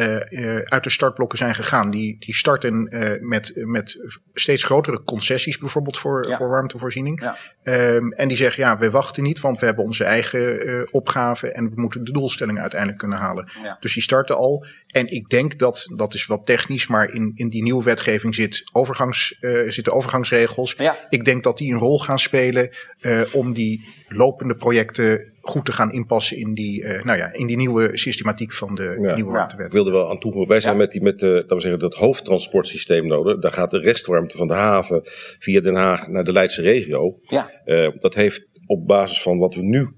uit 0.64 0.84
de 0.84 0.90
startblokken 0.90 1.38
zijn 1.38 1.54
gegaan. 1.54 1.90
Die, 1.90 2.16
die 2.18 2.34
starten 2.34 2.88
met, 3.20 3.52
met 3.54 4.12
steeds 4.34 4.64
grotere 4.64 5.02
concessies 5.04 5.58
bijvoorbeeld 5.58 5.98
voor, 5.98 6.28
Ja. 6.28 6.36
voor 6.36 6.48
warmtevoorziening. 6.48 7.20
Ja. 7.20 7.36
Ehm, 7.62 8.10
en 8.12 8.28
die 8.28 8.36
zeggen, 8.36 8.62
ja, 8.64 8.78
we 8.78 8.90
wachten 8.90 9.22
niet, 9.22 9.40
want 9.40 9.60
we 9.60 9.66
hebben 9.66 9.84
onze 9.84 10.04
eigen 10.04 10.88
opgave 10.92 11.52
en 11.52 11.70
we 11.74 11.80
moeten 11.80 12.04
de 12.04 12.12
doelstellingen 12.12 12.60
uiteindelijk 12.60 13.00
kunnen 13.00 13.18
halen. 13.18 13.48
Dus 13.80 13.94
die 13.94 14.02
starten 14.02 14.36
al. 14.36 14.66
En 14.90 15.06
ik 15.12 15.28
denk 15.28 15.58
dat, 15.58 15.86
dat 15.96 16.14
is 16.14 16.26
wat 16.26 16.46
technisch, 16.46 16.86
maar 16.86 17.14
in, 17.14 17.32
in 17.34 17.48
die 17.48 17.62
nieuwe 17.62 17.82
wetgeving 17.84 18.34
zit 18.34 18.62
overgangs, 18.72 19.36
eh, 19.40 19.68
zitten 19.68 19.92
overgangsregels. 19.92 20.74
Ja. 20.78 20.98
Ik 21.08 21.24
denk 21.24 21.44
dat 21.44 21.58
die 21.58 21.72
een 21.72 21.78
rol 21.78 21.98
gaan 21.98 22.18
spelen 22.18 22.70
eh, 23.00 23.20
om 23.32 23.52
die 23.52 23.84
lopende 24.08 24.54
projecten 24.54 25.32
goed 25.40 25.64
te 25.64 25.72
gaan 25.72 25.92
inpassen 25.92 26.36
in 26.36 26.54
die, 26.54 26.84
eh, 26.84 27.04
nou 27.04 27.18
ja, 27.18 27.32
in 27.32 27.46
die 27.46 27.56
nieuwe 27.56 27.90
systematiek 27.92 28.52
van 28.52 28.74
de 28.74 28.82
Ja. 28.82 29.14
nieuwe 29.14 29.30
Ja. 29.30 29.36
warmtewet. 29.36 29.66
Ik 29.66 29.72
wilde 29.72 29.90
wel 29.90 30.10
aan 30.10 30.18
toevoegen. 30.18 30.50
Wij 30.50 30.60
zijn 30.60 30.74
Ja. 30.74 30.80
met, 30.80 30.90
die, 30.90 31.02
met 31.02 31.18
de, 31.18 31.26
laten 31.26 31.56
we 31.56 31.60
zeggen, 31.62 31.80
dat 31.80 31.94
hoofdtransportsysteem 31.94 33.06
nodig. 33.06 33.38
Daar 33.38 33.50
gaat 33.50 33.70
de 33.70 33.78
restwarmte 33.78 34.36
van 34.36 34.46
de 34.46 34.54
haven 34.54 35.00
via 35.38 35.60
Den 35.60 35.74
Haag 35.74 36.08
naar 36.08 36.24
de 36.24 36.32
Leidse 36.32 36.62
regio. 36.62 37.18
Ja. 37.22 37.50
Eh, 37.64 37.90
dat 37.98 38.14
heeft 38.14 38.48
op 38.66 38.86
basis 38.86 39.22
van 39.22 39.38
wat 39.38 39.54
we 39.54 39.62
nu 39.62 39.88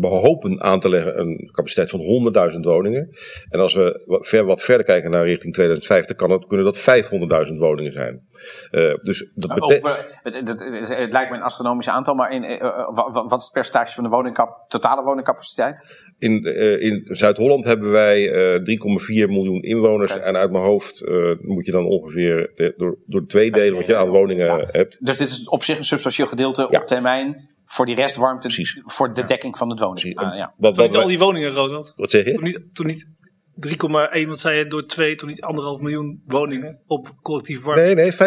hopen 0.00 0.62
aan 0.62 0.80
te 0.80 0.88
leggen 0.88 1.18
een 1.20 1.50
capaciteit 1.52 1.90
van 1.90 2.00
100.000 2.54 2.60
woningen. 2.60 3.08
En 3.50 3.60
als 3.60 3.74
we 3.74 4.02
wat, 4.06 4.26
ver, 4.28 4.44
wat 4.44 4.62
verder 4.62 4.86
kijken 4.86 5.10
naar 5.10 5.24
richting 5.26 5.52
2050, 5.54 6.16
kan 6.16 6.30
het, 6.30 6.46
kunnen 6.46 6.66
dat 6.66 6.80
500.000 7.48 7.54
woningen 7.58 7.92
zijn. 7.92 8.20
Eh, 8.70 8.94
dus 9.02 9.30
dat 9.34 9.54
betekent. 9.54 9.86
eh, 10.22 10.98
het, 10.98 11.12
lijkt 11.12 11.30
me 11.30 11.36
een 11.36 11.42
astronomisch 11.42 11.88
aantal, 11.88 12.14
maar 12.14 12.30
in, 12.32 12.44
eh, 12.44 12.60
wa- 12.94 13.10
wa- 13.12 13.26
wat 13.26 13.38
is 13.40 13.44
het 13.44 13.52
percentage 13.52 13.94
van 13.94 14.04
de 14.04 14.10
woningkap, 14.10 14.64
totale 14.68 15.02
woningcapaciteit? 15.02 16.02
In, 16.18 16.44
in 16.80 17.06
Zuid-Holland 17.10 17.64
hebben 17.64 17.90
wij 17.90 18.30
eh 18.32 18.60
3,4 18.62 19.28
miljoen 19.28 19.62
inwoners. 19.62 20.16
En 20.16 20.36
uit 20.36 20.50
mijn 20.50 20.64
hoofd 20.64 21.04
moet 21.40 21.64
je 21.66 21.72
dan 21.72 21.86
ongeveer 21.86 22.50
de- 22.54 22.74
door, 22.76 22.98
door 23.06 23.26
twee 23.26 23.50
delen 23.50 23.74
wat 23.76 23.86
je 23.86 23.96
aan 23.96 24.08
woningen 24.08 24.46
Ja. 24.46 24.68
hebt. 24.70 24.98
Dus 25.06 25.16
dit 25.16 25.28
is 25.28 25.48
op 25.48 25.62
zich 25.62 25.76
een 25.78 25.84
substantieel 25.84 26.26
gedeelte 26.26 26.66
Ja. 26.70 26.80
op 26.80 26.86
termijn 26.86 27.52
voor 27.74 27.86
die 27.86 27.94
restwarmte, 27.94 28.46
Precies. 28.46 28.80
voor 28.84 29.14
de 29.14 29.24
dekking 29.24 29.58
van 29.58 29.70
het 29.70 29.80
woning. 29.80 30.16
Ah, 30.16 30.36
ja. 30.36 30.54
Toen 30.72 30.84
niet 30.84 30.96
al 30.96 31.06
die 31.06 31.18
woningen, 31.18 31.50
Ronald. 31.50 31.92
wat 31.96 32.10
zeg 32.10 32.24
je? 32.24 32.32
Toen 32.32 32.44
niet, 32.44 32.60
toen 32.72 32.86
niet 32.86 33.06
3,1, 33.60 34.26
wat 34.26 34.40
zei 34.40 34.58
je, 34.58 34.66
door 34.66 34.86
2, 34.86 35.14
toen 35.14 35.28
niet 35.28 35.42
anderhalf 35.42 35.80
miljoen 35.80 36.22
woningen 36.26 36.78
op 36.86 37.14
collectief 37.22 37.62
warmte. 37.62 37.84
Nee, 37.84 37.94
nee, 37.94 38.12
500.000 38.12 38.18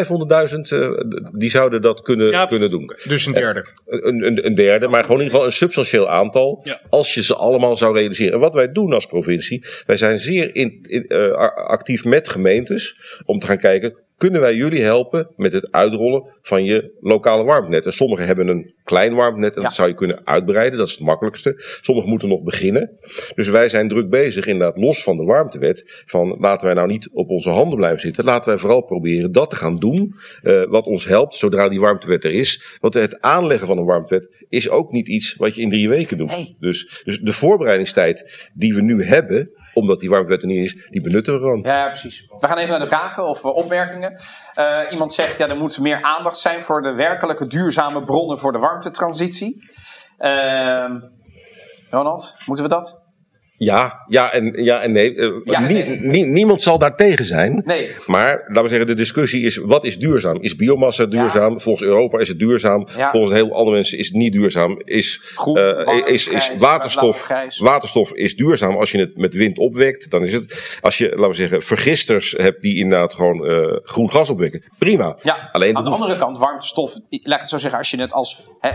eh, 0.70 0.90
die 1.32 1.50
zouden 1.50 1.82
dat 1.82 2.02
kunnen, 2.02 2.30
Ja, 2.30 2.46
kunnen 2.46 2.70
doen. 2.70 2.96
Dus 3.04 3.26
een 3.26 3.34
derde. 3.34 3.66
Een, 3.86 4.26
een, 4.26 4.46
een 4.46 4.56
derde, 4.56 4.88
maar 4.88 5.04
gewoon 5.04 5.18
in 5.18 5.24
ieder 5.24 5.34
geval 5.40 5.46
een 5.46 5.58
substantieel 5.58 6.10
aantal. 6.10 6.62
Ja. 6.64 6.82
Als 6.90 7.14
je 7.14 7.24
ze 7.24 7.36
allemaal 7.36 7.78
zou 7.78 7.96
realiseren. 7.96 8.34
En 8.34 8.40
wat 8.40 8.54
wij 8.54 8.72
doen 8.72 8.94
als 8.94 9.06
provincie, 9.06 9.66
wij 9.86 9.98
zijn 9.98 10.20
zeer 10.20 10.56
in, 10.56 10.80
in, 10.82 11.08
eh, 11.08 11.32
actief 11.68 12.06
met 12.06 12.30
gemeentes 12.30 12.96
om 13.26 13.40
te 13.40 13.46
gaan 13.46 13.58
kijken. 13.58 14.06
Kunnen 14.18 14.42
wij 14.42 14.56
jullie 14.56 14.82
helpen 14.82 15.30
met 15.36 15.54
het 15.54 15.72
uitrollen 15.72 16.24
van 16.42 16.64
je 16.64 16.98
lokale 17.02 17.44
warmtenet? 17.44 17.86
En 17.86 17.92
sommigen 17.92 18.26
hebben 18.26 18.48
een 18.48 18.74
klein 18.84 19.14
warmtenet 19.14 19.52
en 19.56 19.62
Ja. 19.62 19.68
dat 19.68 19.76
zou 19.76 19.88
je 19.88 19.94
kunnen 19.94 20.22
uitbreiden. 20.24 20.78
Dat 20.80 20.88
is 20.88 20.94
het 20.94 21.04
makkelijkste. 21.04 21.54
Sommigen 21.82 22.10
moeten 22.10 22.28
nog 22.30 22.42
beginnen. 22.44 22.98
Dus 23.36 23.50
wij 23.50 23.70
zijn 23.70 23.88
druk 23.88 24.10
bezig, 24.10 24.46
inderdaad, 24.46 24.78
los 24.78 25.04
van 25.04 25.18
de 25.18 25.24
warmtewet. 25.24 26.04
Van 26.06 26.38
laten 26.40 26.66
wij 26.66 26.76
nou 26.76 26.88
niet 26.88 27.10
op 27.14 27.30
onze 27.30 27.50
handen 27.50 27.78
blijven 27.78 28.00
zitten. 28.00 28.24
Laten 28.24 28.50
wij 28.50 28.60
vooral 28.60 28.82
proberen 28.82 29.32
dat 29.32 29.50
te 29.50 29.56
gaan 29.56 29.80
doen. 29.80 30.16
eh, 30.44 30.64
wat 30.70 30.86
ons 30.86 31.06
helpt 31.06 31.36
zodra 31.36 31.70
die 31.70 31.80
warmtewet 31.80 32.24
er 32.24 32.34
is. 32.34 32.78
Want 32.82 32.94
het 32.94 33.22
aanleggen 33.22 33.68
van 33.68 33.78
een 33.78 33.86
warmtewet 33.86 34.46
is 34.50 34.70
ook 34.70 34.92
niet 34.92 35.08
iets 35.08 35.36
wat 35.36 35.56
je 35.56 35.62
in 35.62 35.70
drie 35.70 35.90
weken 35.90 36.18
doet. 36.18 36.30
Nee. 36.32 36.56
Dus, 36.60 37.02
dus 37.04 37.20
de 37.20 37.32
voorbereidingstijd 37.34 38.50
die 38.54 38.74
we 38.76 38.82
nu 38.82 39.04
hebben, 39.04 39.52
omdat 39.78 40.00
die 40.00 40.10
warmtewet 40.10 40.42
er 40.42 40.48
niet 40.48 40.64
is, 40.64 40.88
die 40.90 41.02
benutten 41.02 41.34
we 41.34 41.40
gewoon. 41.40 41.62
Ja, 41.64 41.88
precies. 41.88 42.26
We 42.40 42.48
gaan 42.48 42.58
even 42.58 42.70
naar 42.70 42.80
de 42.80 42.88
vragen 42.88 43.28
of 43.28 43.44
eh, 43.44 43.56
opmerkingen. 43.56 44.20
Eh, 44.54 44.80
iemand 44.92 45.14
zegt, 45.14 45.38
ja, 45.38 45.48
er 45.48 45.58
moet 45.58 45.80
meer 45.80 46.02
aandacht 46.02 46.38
zijn 46.38 46.62
voor 46.62 46.82
de 46.82 46.94
werkelijke 46.94 47.48
duurzame 47.48 48.04
bronnen 48.04 48.40
voor 48.40 48.52
de 48.52 48.60
warmtetransitie. 48.60 49.70
Ehm 50.18 51.00
Ronald, 51.90 52.36
moeten 52.46 52.64
we 52.66 52.70
dat? 52.70 53.07
Ja, 53.60 54.04
ja 54.08 54.32
en, 54.32 54.64
ja 54.64 54.82
en 54.82 54.92
nee. 54.92 55.16
Eh, 55.16 55.32
Ja 55.44 55.54
en 55.62 55.68
nie- 55.68 55.84
nee. 55.84 56.00
nie- 56.00 56.26
niemand 56.26 56.62
zal 56.62 56.78
daar 56.80 56.96
tegen 56.96 57.26
zijn. 57.26 57.62
Nee. 57.66 57.92
Maar 58.06 58.44
laten 58.48 58.62
we 58.64 58.68
zeggen, 58.68 58.88
de 58.88 58.94
discussie 58.96 59.42
is: 59.46 59.58
wat 59.58 59.84
is 59.86 59.98
duurzaam? 59.98 60.38
Is 60.42 60.56
biomassa 60.56 61.06
duurzaam? 61.06 61.62
Volgens 61.62 61.86
Europa 61.90 62.20
is 62.20 62.28
het 62.28 62.40
duurzaam. 62.40 62.88
Ja. 62.98 63.12
Volgens 63.12 63.34
heel 63.34 63.54
andere 63.56 63.76
mensen 63.76 63.98
is 63.98 64.08
het 64.08 64.16
niet 64.16 64.32
duurzaam. 64.34 64.82
Is, 64.84 65.22
Groen, 65.36 65.58
eh, 65.58 65.86
warm, 65.86 66.06
is, 66.06 66.28
is 66.28 66.44
grijs, 66.44 66.60
waterstof, 66.62 67.28
blauw, 67.28 67.48
waterstof 67.72 68.14
is 68.14 68.36
duurzaam 68.36 68.76
als 68.76 68.92
je 68.92 69.00
het 69.00 69.18
met 69.18 69.34
wind 69.34 69.58
opwekt. 69.58 70.12
Dan 70.12 70.24
is 70.24 70.34
het. 70.34 70.78
Als 70.82 70.98
je, 70.98 71.10
laten 71.10 71.28
we 71.30 71.34
zeggen, 71.34 71.62
vergisters 71.62 72.32
hebt 72.38 72.62
die 72.62 72.76
inderdaad 72.78 73.14
gewoon 73.16 73.46
eh, 73.48 73.78
groen 73.84 74.12
gas 74.12 74.30
opwekken. 74.30 74.64
Prima. 74.78 75.16
Ja, 75.24 75.50
Alleen 75.52 75.78
aan 75.78 75.84
de 75.84 75.90
andere 75.90 76.16
kant, 76.16 76.38
warmtestof, 76.38 76.94
laat 77.10 77.36
ik 77.36 77.40
het 77.42 77.50
zo 77.50 77.58
zeggen, 77.58 77.80
als 77.80 77.90
je 77.92 78.02
het 78.02 78.14
als, 78.14 78.48
hè, 78.60 78.70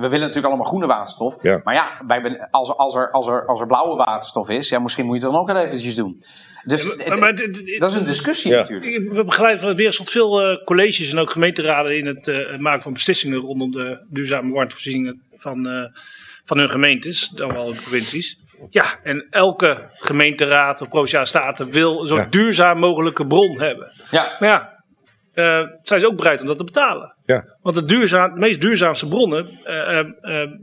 we 0.00 0.08
willen 0.08 0.20
natuurlijk 0.20 0.46
allemaal 0.46 0.66
groene 0.66 0.86
waterstof, 0.86 1.36
Ja. 1.42 1.60
maar 1.64 1.74
ja, 1.74 2.02
wij 2.06 2.22
ben, 2.22 2.48
als, 2.50 2.76
als, 2.76 2.94
er, 2.94 3.10
als, 3.10 3.26
er, 3.26 3.46
als 3.46 3.60
er 3.60 3.66
blauwe 3.84 4.04
waterstof 4.04 4.48
is, 4.48 4.68
ja, 4.68 4.78
misschien 4.78 5.04
moet 5.06 5.16
je 5.16 5.22
het 5.22 5.30
dan 5.32 5.40
ook 5.40 5.52
wel 5.52 5.64
eventjes 5.64 5.94
doen. 5.94 6.24
Dus 6.62 6.84
maar- 6.96 7.06
het- 7.06 7.18
maar 7.20 7.34
dat 7.78 7.90
is 7.90 7.96
een 7.96 8.04
discussie 8.04 8.50
Ja. 8.52 8.58
natuurlijk. 8.58 9.12
We 9.12 9.24
begeleiden 9.24 9.60
van 9.60 9.68
het 9.68 9.76
Wereldstad 9.76 10.10
veel 10.10 10.40
eh, 10.42 10.64
colleges 10.64 11.12
en 11.12 11.18
ook 11.18 11.30
gemeenteraden 11.30 11.98
in 11.98 12.06
het 12.06 12.28
eh, 12.28 12.56
maken 12.58 12.82
van 12.82 12.92
beslissingen 12.92 13.38
rondom 13.40 13.70
de 13.70 14.06
duurzame 14.10 14.52
warmtevoorzieningen 14.52 15.22
van, 15.36 15.68
eh, 15.68 15.84
van 16.44 16.58
hun 16.58 16.70
gemeentes, 16.70 17.28
dan 17.28 17.52
wel 17.52 17.64
hun 17.66 17.80
provincies. 17.80 18.38
Ja, 18.70 18.84
en 19.02 19.26
elke 19.30 19.90
gemeenteraad 19.98 20.80
of 20.80 20.88
provinciale 20.88 21.26
staten 21.26 21.70
wil 21.70 22.00
een 22.00 22.06
zo 22.06 22.16
Ja. 22.16 22.26
duurzaam 22.30 22.78
mogelijke 22.78 23.26
bron 23.26 23.60
hebben. 23.60 23.92
Ja, 24.10 24.36
Maar 24.40 24.48
ja, 24.48 24.73
eh, 25.34 25.60
zijn 25.82 26.00
ze 26.00 26.06
ook 26.06 26.16
bereid 26.16 26.40
om 26.40 26.46
dat 26.46 26.58
te 26.58 26.64
betalen? 26.64 27.14
Ja. 27.24 27.44
Want 27.62 27.76
de, 27.76 27.84
duurzaam, 27.84 28.34
de 28.34 28.40
meest 28.40 28.60
duurzaamste 28.60 29.08
bronnen 29.08 29.48
eh, 29.64 29.98
eh, 29.98 30.06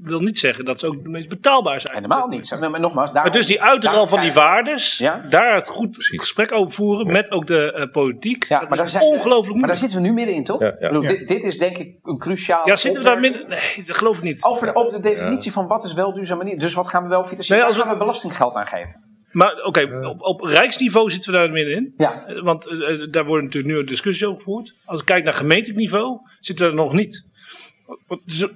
wil 0.01 0.19
niet 0.19 0.39
zeggen 0.39 0.65
dat 0.65 0.79
ze 0.79 0.87
ook 0.87 1.03
de 1.03 1.09
meest 1.09 1.29
betaalbaar 1.29 1.81
zijn. 1.81 1.95
helemaal 1.95 2.27
niet. 2.27 2.47
Zo, 2.47 2.69
maar 2.69 2.79
nogmaals, 2.79 3.11
daarom- 3.11 3.31
dus 3.31 3.45
die 3.47 3.61
uitrol 3.61 4.07
van 4.07 4.19
die 4.21 4.33
waardes, 4.33 4.97
Ja. 4.97 5.25
daar 5.29 5.55
het 5.55 5.67
goed 5.67 5.97
gesprek 5.99 6.51
over 6.51 6.71
voeren 6.71 7.11
met 7.11 7.31
ook 7.31 7.47
de 7.47 7.73
eh, 7.73 7.91
politiek. 7.91 8.45
Ja, 8.47 8.59
dat 8.59 8.69
maar, 8.69 8.77
daar 8.77 8.87
is 8.87 8.93
ongelooflijk 8.93 9.29
maar 9.29 9.39
daar 9.45 9.53
moeilijk. 9.53 9.77
zitten 9.79 10.01
we 10.01 10.07
nu 10.07 10.13
middenin, 10.13 10.43
toch? 10.43 10.59
Ja, 10.59 10.65
ja. 10.65 10.73
Ik 10.73 10.79
bedoel, 10.79 11.01
Ja. 11.03 11.09
Dit, 11.09 11.27
dit 11.27 11.43
is 11.43 11.57
denk 11.57 11.77
ik 11.77 11.95
een 12.03 12.17
cruciaal. 12.17 12.67
Ja, 12.67 12.75
zitten 12.75 13.01
we 13.01 13.07
daar 13.07 13.19
midden? 13.19 13.47
Nee, 13.47 13.83
dat 13.85 13.95
geloof 13.95 14.17
ik 14.17 14.23
niet. 14.23 14.43
Over 14.43 14.67
de, 14.67 14.75
over 14.75 14.93
de 14.93 14.99
definitie 14.99 15.51
van 15.51 15.67
wat 15.67 15.83
is 15.83 15.93
wel 15.93 16.13
duurzaam 16.13 16.39
en 16.39 16.45
niet. 16.45 16.59
Dus 16.59 16.73
wat 16.73 16.87
gaan 16.87 17.03
we 17.03 17.09
wel 17.09 17.23
financieren? 17.23 17.65
Nee, 17.65 17.73
als 17.75 17.83
gaan 17.83 17.93
we 17.93 17.99
belastinggeld 17.99 18.55
aan 18.55 18.67
geven? 18.67 19.09
Maar 19.31 19.63
oké, 19.63 20.07
op, 20.07 20.21
op 20.21 20.41
rijksniveau 20.41 21.09
zitten 21.09 21.31
we 21.31 21.37
daar 21.37 21.51
middenin. 21.51 21.93
Ja. 21.97 22.25
Eh, 22.25 22.41
Want 22.41 22.67
eh, 22.67 22.73
eh, 22.73 23.11
daar 23.11 23.25
worden 23.25 23.45
natuurlijk 23.45 23.73
nu 23.73 23.79
een 23.79 23.85
discussie 23.85 24.27
over 24.27 24.41
gevoerd. 24.41 24.75
Als 24.85 24.99
ik 24.99 25.05
kijk 25.05 25.23
naar 25.23 25.33
gemeentelijk 25.33 25.79
niveau, 25.79 26.17
zitten 26.39 26.65
we 26.65 26.71
er 26.71 26.77
nog 26.77 26.93
niet. 26.93 27.29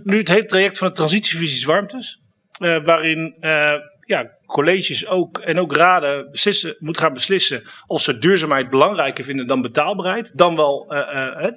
Nu 0.04 0.18
het 0.18 0.28
hele 0.28 0.46
traject 0.46 0.78
van 0.78 0.88
de 0.88 0.94
transitievisies 0.94 1.64
warmtes, 1.64 2.22
eh, 2.60 2.84
waarin 2.84 3.36
eh, 3.40 3.74
ja, 4.06 4.32
colleges 4.46 5.08
ook 5.08 5.38
en 5.38 5.60
ook 5.60 5.76
raden 5.76 6.32
beslissen, 6.32 6.76
moeten 6.80 7.02
gaan 7.02 7.14
beslissen 7.14 7.64
of 7.88 8.02
ze 8.02 8.18
duurzaamheid 8.18 8.70
belangrijker 8.70 9.24
vinden 9.24 9.48
dan 9.48 9.62
betaalbaarheid. 9.62 10.38
Dan 10.38 10.56
wel 10.56 10.86
eh, 10.90 11.46
eh, 11.46 11.54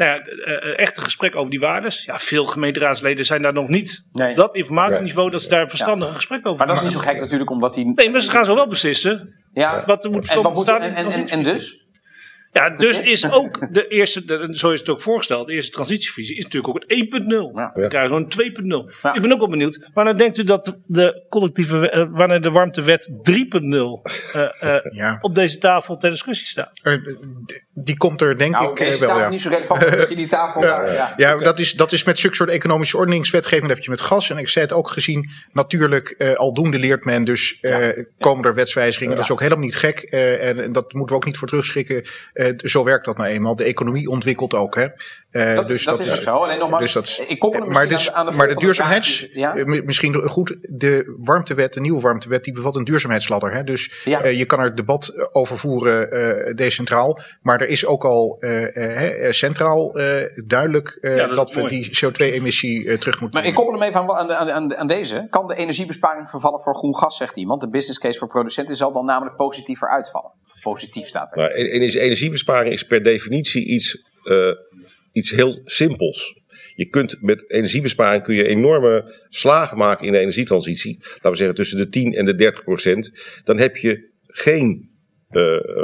nou 0.00 0.12
ja, 0.12 0.24
eh, 0.24 0.70
eh, 0.70 0.78
echt 0.78 0.96
een 0.96 1.02
gesprek 1.02 1.36
over 1.36 1.50
die 1.50 1.60
waardes. 1.60 2.04
Ja, 2.04 2.18
veel 2.18 2.44
gemeenteraadsleden 2.44 3.24
zijn 3.24 3.42
daar 3.42 3.52
nog 3.52 3.68
niet. 3.68 4.06
Nee. 4.12 4.30
Op 4.30 4.36
dat 4.36 4.54
informatieniveau 4.54 5.30
dat 5.30 5.42
ze 5.42 5.48
daar 5.48 5.62
een 5.62 5.68
verstandig 5.68 6.14
gesprek 6.14 6.46
over 6.46 6.58
Maar 6.58 6.66
dat 6.66 6.76
is 6.76 6.82
niet 6.82 6.92
zo 6.92 6.98
gek 6.98 7.20
natuurlijk, 7.20 7.50
omdat 7.50 7.74
die... 7.74 7.92
Nee, 7.94 8.10
maar 8.10 8.20
ze 8.20 8.30
gaan 8.30 8.44
zo 8.44 8.54
wel 8.54 8.68
beslissen. 8.68 9.34
Ja, 9.52 9.82
Wat 9.86 10.04
er 10.04 10.10
moet 10.10 10.28
komen 10.28 10.94
en, 10.96 11.28
en 11.28 11.42
dus? 11.42 11.86
Ja, 12.52 12.76
dus 12.76 13.00
is 13.00 13.30
ook 13.32 13.72
de 13.74 13.88
eerste, 13.88 14.24
de- 14.24 14.48
zo 14.52 14.70
is 14.70 14.80
het 14.80 14.88
ook 14.88 15.02
voorgesteld, 15.02 15.46
de 15.46 15.52
eerste 15.52 15.70
transitievisie 15.72 16.36
is 16.36 16.44
natuurlijk 16.44 16.74
ook 16.76 16.82
een 16.86 16.98
1.0. 16.98 17.52
Ja. 17.54 17.70
We 17.74 17.88
krijgen 17.88 18.08
gewoon 18.08 18.22
een 18.22 18.88
2.0. 18.88 18.90
Ja. 19.02 19.14
Ik 19.14 19.22
ben 19.22 19.32
ook 19.32 19.38
wel 19.38 19.48
benieuwd, 19.48 19.88
wanneer 19.94 20.16
denkt 20.16 20.36
u 20.38 20.44
dat 20.44 20.76
de 20.86 21.26
collectieve, 21.28 21.90
eh, 21.90 22.06
wanneer 22.10 22.40
de 22.40 22.50
warmtewet 22.50 23.08
3.0 23.22 24.02
eh, 24.32 24.74
eh, 24.76 24.84
Ja. 24.92 25.18
op 25.20 25.34
deze 25.34 25.58
tafel 25.58 25.96
ter 25.96 26.10
discussie 26.10 26.46
staat? 26.46 26.80
Eh, 26.82 26.94
die 27.74 27.96
komt 27.96 28.20
er 28.20 28.38
denk 28.38 28.52
Nou, 28.52 28.70
ik 28.70 28.78
eh, 28.78 28.86
deze 28.86 28.98
wel. 29.00 29.08
tafel 29.08 29.22
Ja. 29.24 29.30
niet 29.30 29.40
zo 29.40 29.48
relevant, 29.48 29.84
omdat 29.84 30.08
je 30.08 30.16
die 30.16 30.26
tafel 30.28 30.60
daar... 30.70 30.92
Ja, 30.92 31.14
Ja, 31.16 31.38
dat 31.38 31.58
is, 31.58 31.72
dat 31.72 31.92
is 31.92 32.04
met 32.04 32.18
zulke 32.18 32.36
soort 32.36 32.50
economische 32.50 32.96
ordeningswetgeving. 32.96 33.66
Dat 33.66 33.74
heb 33.76 33.84
je 33.84 33.90
met 33.90 34.00
gas. 34.00 34.30
En 34.30 34.38
ik 34.38 34.48
zei 34.48 34.64
het 34.64 34.74
ook 34.74 34.90
gezien. 34.90 35.30
Natuurlijk, 35.52 36.08
eh, 36.18 36.32
aldoende 36.34 36.78
leert 36.78 37.04
men. 37.04 37.24
Dus 37.24 37.58
eh, 37.60 37.86
komen 38.18 38.44
er 38.44 38.54
wetswijzigingen. 38.54 39.14
Dat 39.16 39.24
is 39.24 39.30
ook 39.30 39.40
helemaal 39.40 39.64
niet 39.64 39.76
gek. 39.76 39.98
eh, 40.00 40.48
en, 40.48 40.58
en 40.62 40.72
dat 40.72 40.92
moeten 40.92 41.16
we 41.16 41.20
ook 41.22 41.26
niet 41.26 41.38
voor 41.38 41.48
terugschrikken. 41.48 42.04
Eh, 42.40 42.52
zo 42.56 42.84
werkt 42.84 43.04
dat 43.04 43.16
nou 43.16 43.28
eenmaal. 43.28 43.56
De 43.56 43.64
economie 43.64 44.08
ontwikkelt 44.08 44.54
ook. 44.54 44.74
Hè. 44.74 44.86
Eh, 45.30 45.54
Dat, 45.54 45.66
dus 45.66 45.84
dat, 45.84 46.00
is 46.00 46.12
ook 46.12 46.22
zo. 46.22 46.36
Alleen 46.36 46.58
nogmaals, 46.58 46.82
dus 46.82 46.92
dat- 46.92 47.22
ik 47.28 47.38
koppel 47.38 47.60
hem 47.60 47.70
maar, 47.70 47.88
dus, 47.88 48.12
aan, 48.12 48.14
aan 48.26 48.30
de 48.30 48.36
maar 48.36 48.48
de 48.48 48.54
duurzaamheids. 48.54 49.28
Ja? 49.32 49.54
eh, 49.56 49.82
misschien 49.84 50.14
goed, 50.14 50.56
de 50.68 51.14
warmtewet, 51.18 51.72
de 51.74 51.80
nieuwe 51.80 52.00
warmtewet, 52.00 52.44
die 52.44 52.52
bevat 52.52 52.76
een 52.76 52.84
duurzaamheidsladder. 52.84 53.52
Hè? 53.52 53.64
Dus 53.64 53.92
Ja. 54.04 54.22
eh, 54.22 54.38
je 54.38 54.44
kan 54.44 54.60
er 54.60 54.74
debat 54.76 55.28
over 55.32 55.58
voeren 55.58 56.10
eh, 56.10 56.54
decentraal, 56.54 57.20
maar 57.42 57.60
er 57.60 57.68
is 57.68 57.86
ook 57.86 58.04
al 58.04 58.36
eh, 58.40 59.24
eh, 59.26 59.32
centraal 59.32 59.94
eh, 59.94 60.42
duidelijk 60.46 60.98
eh, 61.00 61.16
Ja, 61.16 61.26
dat 61.26 61.36
dat 61.36 61.52
we 61.52 61.68
die 61.68 61.90
CO2-emissie 62.04 62.88
eh, 62.88 62.98
terug 62.98 63.20
moeten 63.20 63.40
Maar 63.40 63.48
ik 63.48 63.54
koppel 63.54 63.74
hem 63.80 63.82
even 63.88 64.00
aan, 64.00 64.32
aan, 64.32 64.50
aan, 64.52 64.76
aan 64.76 64.86
deze. 64.86 65.26
Kan 65.30 65.46
de 65.46 65.54
energiebesparing 65.54 66.30
vervallen 66.30 66.60
voor 66.60 66.76
groen 66.76 66.96
gas, 66.96 67.16
zegt 67.16 67.36
iemand. 67.36 67.60
De 67.60 67.68
business 67.68 67.98
case 67.98 68.18
voor 68.18 68.28
producenten 68.28 68.76
zal 68.76 68.92
dan 68.92 69.04
namelijk 69.04 69.36
positiever 69.36 69.88
uitvallen. 69.88 70.30
Positief 70.62 71.06
staat 71.06 71.30
er. 71.30 71.36
Nou, 71.38 71.50
en- 71.52 71.70
en 71.70 71.80
is- 71.80 71.96
energiebesparing 72.30 72.72
is 72.72 72.82
per 72.84 73.02
definitie 73.02 73.64
iets, 73.66 74.02
eh, 74.24 74.52
iets 75.12 75.30
heel 75.30 75.60
simpels. 75.64 76.38
Je 76.74 76.88
kunt 76.88 77.16
met 77.22 77.50
energiebesparing 77.50 78.22
kun 78.22 78.34
je 78.34 78.46
enorme 78.46 79.14
slagen 79.28 79.76
maken 79.76 80.06
in 80.06 80.12
de 80.12 80.18
energietransitie. 80.18 80.96
Laten 81.00 81.30
we 81.30 81.36
zeggen 81.36 81.54
tussen 81.56 81.78
de 81.78 81.88
10 81.88 82.14
en 82.14 82.24
de 82.24 82.34
30 82.34 82.64
procent. 82.64 83.12
Dan 83.44 83.58
heb 83.58 83.76
je 83.76 84.08
geen 84.26 84.88
eh, 85.30 85.42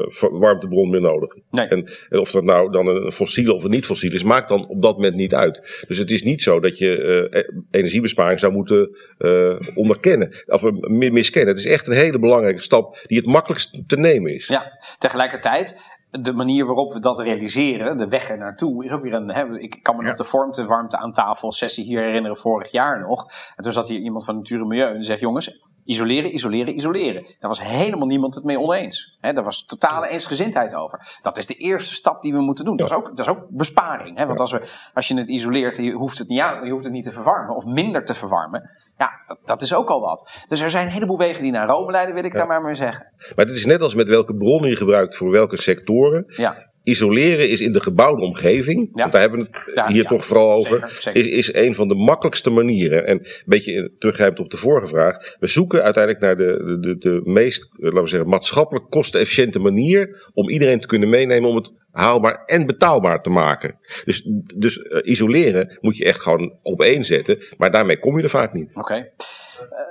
ver- 0.09 0.39
warmtebron 0.39 0.91
meer 0.91 1.01
nodig. 1.01 1.37
Nee. 1.51 1.67
En, 1.67 1.91
en 2.09 2.19
of 2.19 2.31
dat 2.31 2.45
nou 2.45 2.73
dan 2.73 2.87
een 2.87 3.13
fossiele 3.13 3.53
of 3.53 3.65
een 3.65 3.71
niet-fossiel 3.71 4.13
is, 4.13 4.23
maakt 4.23 4.49
dan 4.49 4.69
op 4.69 4.83
dat 4.83 4.95
moment 4.95 5.15
niet 5.15 5.35
uit. 5.35 5.85
Dus 5.89 5.99
het 5.99 6.11
is 6.11 6.23
niet 6.23 6.43
zo 6.43 6.61
dat 6.61 6.79
je 6.79 7.03
eh, 7.31 7.43
energiebesparing 7.71 8.41
zou 8.41 8.53
moeten 8.53 8.97
eh, 9.19 9.61
onderkennen 9.75 10.43
of 10.47 10.65
eh, 10.65 10.73
mi- 10.73 11.11
miskennen. 11.11 11.55
Het 11.55 11.65
is 11.65 11.71
echt 11.73 11.87
een 11.87 11.93
hele 11.93 12.19
belangrijke 12.19 12.63
stap 12.63 12.99
die 13.07 13.17
het 13.17 13.27
makkelijkst 13.27 13.83
te 13.89 13.97
nemen 13.97 14.35
is. 14.35 14.47
Ja, 14.47 14.73
tegelijkertijd, 14.99 15.77
de 16.11 16.33
manier 16.33 16.67
waarop 16.67 16.93
we 16.93 17.01
dat 17.01 17.21
realiseren, 17.21 17.97
de 17.97 18.09
weg 18.09 18.31
er 18.31 18.39
naartoe, 18.39 18.85
is 18.85 18.91
ook 18.91 19.03
weer 19.03 19.15
een. 19.15 19.31
Hè, 19.31 19.59
ik 19.59 19.83
kan 19.83 19.97
me 19.97 20.03
nog 20.03 20.15
de 20.15 20.25
vormte, 20.25 20.67
warmte 20.67 20.99
aan 20.99 21.13
tafel 21.13 21.53
sessie 21.53 21.85
hier 21.85 22.01
herinneren 22.01 22.37
vorig 22.37 22.71
jaar 22.71 23.01
nog. 23.01 23.27
En 23.57 23.63
toen 23.63 23.73
zat 23.73 23.89
hier 23.89 24.01
iemand 24.01 24.25
van 24.25 24.37
Natuur 24.37 24.61
en 24.61 24.67
Milieu 24.67 24.89
en 24.89 24.95
die 24.95 25.05
zegt: 25.05 25.21
jongens. 25.21 25.75
Isoleren, 25.87 26.35
isoleren, 26.35 26.77
isoleren. 26.77 27.23
Daar 27.23 27.51
was 27.51 27.63
helemaal 27.63 28.07
niemand 28.07 28.35
het 28.35 28.45
mee 28.45 28.61
oneens. 28.61 29.17
Hè, 29.21 29.33
daar 29.33 29.45
was 29.45 29.67
totale 29.67 30.09
eensgezindheid 30.09 30.75
over. 30.75 31.19
Dat 31.23 31.37
is 31.37 31.47
de 31.47 31.55
eerste 31.55 31.95
stap 31.95 32.23
die 32.23 32.33
we 32.33 32.41
moeten 32.41 32.65
doen. 32.65 32.77
Dat, 32.77 32.91
is 32.91 32.97
ook, 32.97 33.07
dat 33.07 33.19
is 33.19 33.29
ook 33.29 33.47
besparing. 33.49 34.19
Hè? 34.19 34.27
Want 34.27 34.41
als, 34.41 34.53
we, 34.53 34.89
als 34.95 35.09
je 35.09 35.17
het 35.17 35.29
isoleert, 35.29 35.77
je 35.77 35.93
hoeft 35.93 36.19
het, 36.19 36.29
niet 36.29 36.41
aan, 36.41 36.65
je 36.65 36.71
hoeft 36.71 36.85
het 36.85 36.93
niet 36.93 37.05
te 37.05 37.13
verwarmen. 37.13 37.57
Of 37.57 37.65
minder 37.65 38.05
te 38.05 38.15
verwarmen. 38.15 38.71
Ja, 38.99 39.11
dat, 39.27 39.39
dat 39.45 39.63
is 39.63 39.75
ook 39.75 39.89
al 39.89 40.01
wat. 40.01 40.45
Dus 40.49 40.61
er 40.61 40.71
zijn 40.71 40.87
een 40.87 40.93
heleboel 40.93 41.19
wegen 41.19 41.43
die 41.43 41.53
naar 41.53 41.69
Rome 41.69 41.91
leiden, 41.91 42.15
wil 42.15 42.25
ik 42.25 42.33
daar 42.33 42.47
maar 42.47 42.63
mee 42.63 42.75
zeggen. 42.75 43.13
Maar 43.37 43.47
het 43.47 43.57
is 43.57 43.67
net 43.67 43.81
als 43.81 43.95
met 43.95 44.09
welke 44.09 44.35
bronnen 44.35 44.71
je 44.71 44.77
gebruikt 44.77 45.17
voor 45.17 45.31
welke 45.31 45.63
sectoren. 45.63 46.25
Ja. 46.27 46.71
Isoleren 46.87 47.49
is 47.49 47.61
in 47.61 47.73
de 47.73 47.81
gebouwde 47.83 48.23
omgeving, 48.23 48.89
Ja. 48.95 49.01
want 49.01 49.13
daar 49.13 49.21
hebben 49.21 49.41
we 49.41 49.47
het 49.51 49.75
Ja, 49.75 49.87
hier 49.87 50.03
ja. 50.03 50.09
toch 50.09 50.27
vooral 50.27 50.53
over, 50.53 50.79
Zeker, 50.81 51.03
zeker. 51.03 51.21
Is, 51.21 51.27
is 51.27 51.55
een 51.55 51.75
van 51.75 51.89
de 51.89 51.95
makkelijkste 51.95 52.51
manieren. 52.51 53.07
En 53.07 53.19
een 53.19 53.27
beetje 53.47 53.93
teruggrijpend 53.99 54.41
op 54.41 54.51
de 54.51 54.57
vorige 54.57 54.87
vraag. 54.87 55.37
We 55.39 55.47
zoeken 55.47 55.83
uiteindelijk 55.83 56.25
naar 56.25 56.37
de, 56.37 56.79
de, 56.81 56.81
de, 56.81 56.99
de 56.99 57.21
meest, 57.25 57.69
laten 57.73 58.03
we 58.03 58.09
zeggen, 58.09 58.29
maatschappelijk 58.29 58.91
kostenefficiënte 58.91 59.59
manier 59.59 60.31
om 60.35 60.51
iedereen 60.51 60.81
te 60.81 60.87
kunnen 60.87 61.09
meenemen 61.09 61.49
om 61.51 61.57
het 61.57 61.73
haalbaar 61.91 62.43
en 62.47 62.67
betaalbaar 62.67 63.23
te 63.23 63.31
maken. 63.31 63.79
Dus, 64.05 64.29
dus 64.57 64.79
eh, 64.83 65.01
isoleren 65.11 65.79
moet 65.81 65.97
je 65.97 66.05
echt 66.05 66.21
gewoon 66.21 66.59
op 66.63 66.81
één 66.83 67.05
zetten, 67.05 67.39
maar 67.57 67.71
daarmee 67.71 67.99
kom 67.99 68.17
je 68.17 68.23
er 68.23 68.31
vaak 68.31 68.53
niet. 68.53 68.71
Oké. 68.75 69.09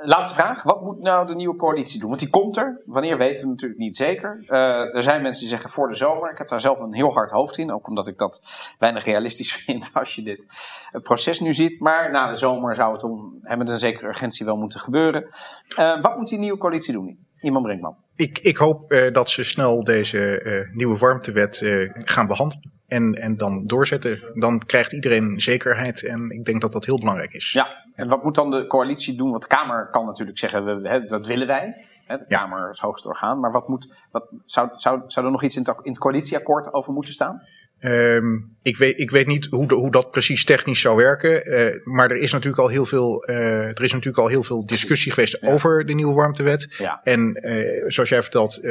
Laatste 0.04 0.34
vraag. 0.34 0.64
Wat 0.64 0.82
moet 0.82 1.00
nou 1.00 1.28
de 1.28 1.36
nieuwe 1.36 1.56
coalitie 1.56 2.00
doen? 2.00 2.08
Want 2.08 2.20
die 2.22 2.30
komt 2.30 2.58
er. 2.58 2.82
Wanneer 2.86 3.18
weten 3.18 3.44
we 3.44 3.50
natuurlijk 3.50 3.80
niet 3.80 3.96
zeker. 3.98 4.44
Eh, 4.48 4.96
er 4.96 5.04
zijn 5.04 5.22
mensen 5.22 5.42
die 5.42 5.50
zeggen 5.50 5.70
voor 5.70 5.88
de 5.88 5.96
zomer. 5.96 6.32
Ik 6.32 6.38
heb 6.38 6.48
daar 6.48 6.62
zelf 6.62 6.80
een 6.80 6.94
heel 6.94 7.14
hard 7.14 7.32
hoofd 7.32 7.58
in. 7.58 7.72
Ook 7.72 7.88
omdat 7.88 8.08
ik 8.08 8.18
dat 8.18 8.42
weinig 8.80 9.06
realistisch 9.06 9.54
vind 9.66 9.90
als 9.94 10.16
je 10.16 10.24
dit 10.24 10.48
eh, 10.92 11.02
proces 11.02 11.40
nu 11.40 11.54
ziet. 11.54 11.80
Maar 11.80 12.12
na 12.12 12.30
de 12.30 12.38
zomer 12.38 12.76
zou 12.76 12.94
het 12.94 13.04
om, 13.04 13.40
met 13.42 13.70
een 13.70 13.78
zekere 13.78 14.08
urgentie 14.08 14.46
wel 14.46 14.58
moeten 14.58 14.80
gebeuren. 14.80 15.30
Eh, 15.76 16.02
wat 16.02 16.18
moet 16.18 16.28
die 16.28 16.40
nieuwe 16.40 16.58
coalitie 16.58 16.94
doen? 16.94 17.26
Iemand 17.42 17.66
Brinkman. 17.66 17.96
Ik, 18.16 18.40
ik 18.40 18.58
hoop 18.58 18.92
eh, 18.92 19.14
dat 19.14 19.30
ze 19.30 19.44
snel 19.44 19.84
deze 19.84 20.42
eh, 20.42 20.76
nieuwe 20.76 20.98
warmtewet 20.98 21.62
eh, 21.62 21.90
gaan 21.94 22.28
behandelen. 22.28 22.74
En, 22.88 23.14
en 23.14 23.38
dan 23.38 23.66
doorzetten. 23.66 24.20
Dan 24.34 24.60
krijgt 24.66 24.94
iedereen 24.94 25.40
zekerheid. 25.40 26.04
En 26.04 26.30
ik 26.30 26.46
denk 26.46 26.62
dat 26.62 26.72
dat 26.72 26.86
heel 26.86 27.00
belangrijk 27.00 27.34
is. 27.34 27.52
Ja. 27.52 27.84
En 27.96 28.10
wat 28.10 28.24
moet 28.24 28.36
dan 28.36 28.52
de 28.52 28.68
coalitie 28.68 29.16
doen? 29.16 29.30
Want 29.30 29.42
de 29.42 29.48
Kamer 29.48 29.90
kan 29.90 30.06
natuurlijk 30.06 30.38
zeggen, 30.38 30.66
we, 30.66 30.90
hè, 30.90 31.06
dat 31.06 31.28
willen 31.28 31.48
wij. 31.48 31.86
Hè, 32.06 32.18
de 32.18 32.26
Kamer 32.28 32.60
is 32.60 32.78
het 32.78 32.86
hoogste 32.86 33.08
orgaan. 33.08 33.40
Maar 33.40 33.52
wat 33.52 33.68
moet, 33.68 34.08
wat, 34.12 34.28
zou, 34.46 34.70
zou, 34.76 35.02
zou 35.08 35.26
er 35.26 35.32
nog 35.32 35.44
iets 35.44 35.56
in 35.56 35.64
het, 35.64 35.76
in 35.82 35.92
het 35.92 36.00
coalitieakkoord 36.00 36.74
over 36.74 36.94
moeten 36.94 37.14
staan? 37.14 37.42
Ehm, 37.86 38.38
ik, 38.62 38.78
weet, 38.78 39.00
ik 39.00 39.12
weet 39.12 39.28
niet 39.28 39.48
hoe, 39.50 39.68
de, 39.68 39.76
hoe 39.76 39.92
dat 39.92 40.12
precies 40.12 40.46
technisch 40.46 40.82
zou 40.82 40.96
werken. 40.96 41.44
eh, 41.44 41.80
maar 41.84 42.12
er 42.12 42.18
is 42.18 42.32
natuurlijk 42.32 42.62
al 42.62 42.68
heel 42.68 42.86
veel, 42.86 43.24
eh, 43.24 43.66
er 43.66 43.84
is 43.84 43.92
natuurlijk 43.92 44.18
al 44.18 44.28
heel 44.28 44.44
veel 44.44 44.66
discussie 44.66 45.12
geweest 45.12 45.44
over 45.44 45.86
de 45.86 45.94
nieuwe 45.94 46.14
warmtewet. 46.14 46.68
Ja. 46.78 47.00
En 47.04 47.34
eh, 47.34 47.84
zoals 47.88 48.10
jij 48.10 48.22
vertelt, 48.22 48.62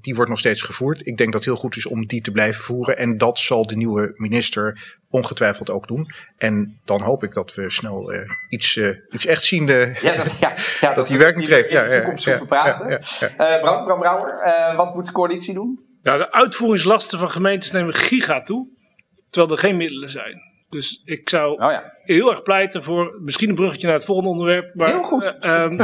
die 0.00 0.14
wordt 0.14 0.30
nog 0.30 0.38
steeds 0.38 0.62
gevoerd. 0.62 1.06
Ik 1.06 1.16
denk 1.16 1.32
dat 1.32 1.44
het 1.44 1.52
heel 1.52 1.60
goed 1.60 1.76
is 1.76 1.86
om 1.86 2.06
die 2.06 2.20
te 2.20 2.30
blijven 2.30 2.62
voeren. 2.62 2.98
En 2.98 3.18
dat 3.18 3.38
zal 3.38 3.66
de 3.66 3.76
nieuwe 3.76 4.12
minister 4.16 4.96
ongetwijfeld 5.10 5.70
ook 5.70 5.86
doen. 5.86 6.12
En 6.36 6.80
dan 6.84 7.02
hoop 7.02 7.22
ik 7.22 7.34
dat 7.34 7.54
we 7.54 7.70
snel 7.70 8.14
iets, 8.48 8.80
iets 9.10 9.26
echt 9.26 9.42
zien. 9.42 9.66
Ja, 9.66 10.16
dat, 10.16 10.38
ja, 10.40 10.54
ja, 10.80 10.94
dat 10.94 11.06
die 11.06 11.18
werking 11.18 11.44
treedt. 11.44 11.70
Ja, 11.70 11.82
in 11.82 11.90
de 11.90 11.96
toekomst 11.96 12.24
ja, 12.24 12.44
praten. 12.44 13.00
Bram, 13.36 13.84
Bram 13.84 13.98
Brouwer, 13.98 14.76
wat 14.76 14.94
moet 14.94 15.06
de 15.06 15.12
coalitie 15.12 15.54
doen? 15.54 15.85
Ja, 16.06 16.16
de 16.16 16.32
uitvoeringslasten 16.32 17.18
van 17.18 17.30
gemeentes 17.30 17.70
nemen 17.70 17.94
giga 17.94 18.42
toe, 18.42 18.68
terwijl 19.30 19.52
er 19.54 19.60
geen 19.60 19.76
middelen 19.76 20.10
zijn. 20.10 20.40
Dus 20.68 21.02
ik 21.04 21.28
zou 21.28 21.50
Oh 21.52 21.70
ja. 21.70 21.92
heel 22.04 22.30
erg 22.30 22.42
pleiten 22.42 22.82
voor 22.82 23.18
misschien 23.20 23.48
een 23.48 23.54
bruggetje 23.54 23.86
naar 23.86 23.96
het 23.96 24.04
volgende 24.04 24.30
onderwerp. 24.30 24.74
Maar, 24.74 24.88
Heel 24.88 25.02
goed. 25.02 25.24
eh, 25.40 25.62
ehm, 25.62 25.76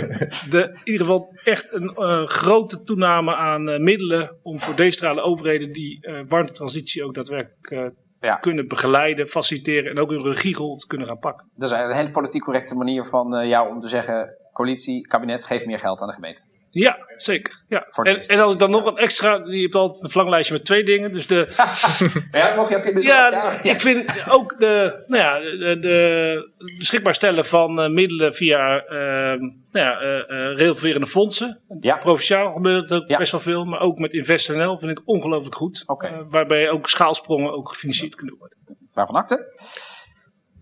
de, 0.50 0.62
in 0.72 0.80
ieder 0.92 1.06
geval 1.06 1.38
echt 1.44 1.72
een 1.72 1.88
eh, 1.94 2.26
grote 2.26 2.82
toename 2.82 3.34
aan 3.34 3.68
eh, 3.68 3.78
middelen 3.78 4.38
om 4.42 4.60
voor 4.60 4.76
decentrale 4.76 5.20
overheden 5.22 5.72
die 5.72 6.06
warmtetransitie 6.28 7.04
ook 7.04 7.14
daadwerkelijk 7.14 7.92
Ja. 8.20 8.36
kunnen 8.36 8.68
begeleiden, 8.68 9.28
faciliteren 9.28 9.90
en 9.90 9.98
ook 9.98 10.10
hun 10.10 10.22
regierol 10.24 10.76
te 10.76 10.86
kunnen 10.86 11.06
gaan 11.06 11.18
pakken. 11.18 11.50
Dat 11.54 11.70
is 11.72 11.76
een 11.78 11.94
hele 11.96 12.10
politiek 12.10 12.42
correcte 12.42 12.74
manier 12.74 13.04
van 13.04 13.48
jou 13.48 13.68
om 13.68 13.80
te 13.80 13.88
zeggen: 13.88 14.36
coalitie, 14.52 15.06
kabinet, 15.06 15.44
geef 15.46 15.64
meer 15.66 15.78
geld 15.78 16.00
aan 16.00 16.08
de 16.08 16.14
gemeente. 16.14 16.42
Ja, 16.74 16.98
zeker. 17.16 17.62
Ja. 17.68 17.86
En, 18.02 18.20
en 18.20 18.40
als 18.40 18.52
ik 18.52 18.58
dan 18.58 18.70
nog 18.70 18.84
een 18.86 18.96
extra, 18.96 19.42
je 19.44 19.62
hebt 19.62 19.74
altijd 19.74 20.04
een 20.04 20.10
verlanglijstje 20.10 20.54
met 20.54 20.64
twee 20.64 20.82
dingen. 20.84 21.12
Dus 21.12 21.26
de, 21.26 21.48
Ja, 22.32 22.54
mag 22.54 22.68
je 22.68 22.76
ook 22.76 22.84
in 22.84 22.94
de. 22.94 23.02
Ja, 23.02 23.60
ik 23.62 23.80
vind 23.80 24.12
ook 24.28 24.58
de, 24.58 25.04
nou 25.06 25.22
ja, 25.22 25.38
de, 25.38 25.76
de 25.80 26.50
beschikbaar 26.78 27.14
stellen 27.14 27.44
van 27.44 27.80
eh, 27.80 27.88
middelen 27.88 28.34
via 28.34 28.80
ehm 28.84 29.40
nou 29.72 29.86
ja, 29.86 29.98
regelverende 30.54 31.06
fondsen. 31.06 31.60
Ja. 31.80 31.96
Provinciaal 31.96 32.52
gebeurt 32.52 32.90
het 32.90 33.02
ook 33.02 33.08
Ja. 33.08 33.18
best 33.18 33.32
wel 33.32 33.40
veel, 33.40 33.64
maar 33.64 33.80
ook 33.80 33.98
met 33.98 34.12
InvestNL 34.12 34.78
vind 34.78 34.90
ik 34.90 35.02
ongelooflijk 35.04 35.54
goed. 35.54 35.84
Waarbij 36.28 36.70
ook 36.70 36.88
schaalsprongen 36.88 37.52
ook 37.52 37.68
gefinancierd 37.68 38.14
kunnen 38.14 38.36
worden. 38.38 38.58
Waarvan 38.92 39.16
akte? 39.16 39.46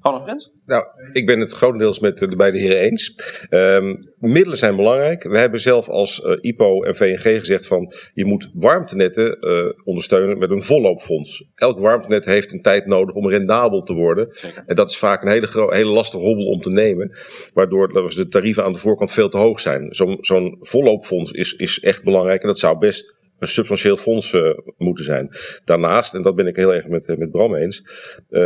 Ronald 0.02 0.24
Prins? 0.24 0.52
Nou, 0.66 0.84
ik 1.12 1.26
ben 1.26 1.40
het 1.40 1.52
grotendeels 1.52 2.00
met 2.00 2.18
de 2.18 2.36
beide 2.36 2.58
heren 2.58 2.78
eens. 2.78 3.14
Ehm, 3.48 3.94
middelen 4.18 4.58
zijn 4.58 4.76
belangrijk. 4.76 5.22
We 5.22 5.38
hebben 5.38 5.60
zelf 5.60 5.88
als 5.88 6.22
eh, 6.22 6.36
IPO 6.40 6.82
en 6.82 6.96
VNG 6.96 7.38
gezegd 7.38 7.66
van 7.66 7.92
je 8.14 8.24
moet 8.24 8.50
warmtenetten 8.54 9.40
eh, 9.40 9.66
ondersteunen 9.84 10.38
met 10.38 10.50
een 10.50 10.62
volloopfonds. 10.62 11.44
Elk 11.54 11.78
warmtenet 11.78 12.24
heeft 12.24 12.52
een 12.52 12.62
tijd 12.62 12.86
nodig 12.86 13.14
om 13.14 13.28
rendabel 13.28 13.80
te 13.80 13.92
worden. 13.92 14.28
Zeker. 14.30 14.62
En 14.66 14.76
dat 14.76 14.90
is 14.90 14.96
vaak 14.96 15.22
een 15.22 15.30
hele, 15.30 15.66
hele 15.68 15.90
lastige 15.90 16.24
hobbel 16.24 16.46
om 16.46 16.60
te 16.60 16.70
nemen. 16.70 17.16
Waardoor 17.54 17.88
de 17.92 18.28
tarieven 18.28 18.64
aan 18.64 18.72
de 18.72 18.78
voorkant 18.78 19.12
veel 19.12 19.28
te 19.28 19.38
hoog 19.38 19.60
zijn. 19.60 19.94
Zo'n 19.94 20.18
zo'n 20.20 20.58
volloopfonds 20.60 21.32
is, 21.32 21.52
is 21.52 21.80
echt 21.80 22.04
belangrijk 22.04 22.42
en 22.42 22.48
dat 22.48 22.58
zou 22.58 22.78
best 22.78 23.18
een 23.40 23.48
substantieel 23.48 23.96
fonds 23.96 24.32
eh, 24.32 24.50
moeten 24.78 25.04
zijn. 25.04 25.36
Daarnaast, 25.64 26.14
en 26.14 26.22
dat 26.22 26.34
ben 26.34 26.46
ik 26.46 26.56
heel 26.56 26.74
erg 26.74 26.86
met, 26.86 27.06
eh, 27.06 27.16
met 27.16 27.30
Bram 27.30 27.54
eens, 27.54 27.82
eh, 28.30 28.40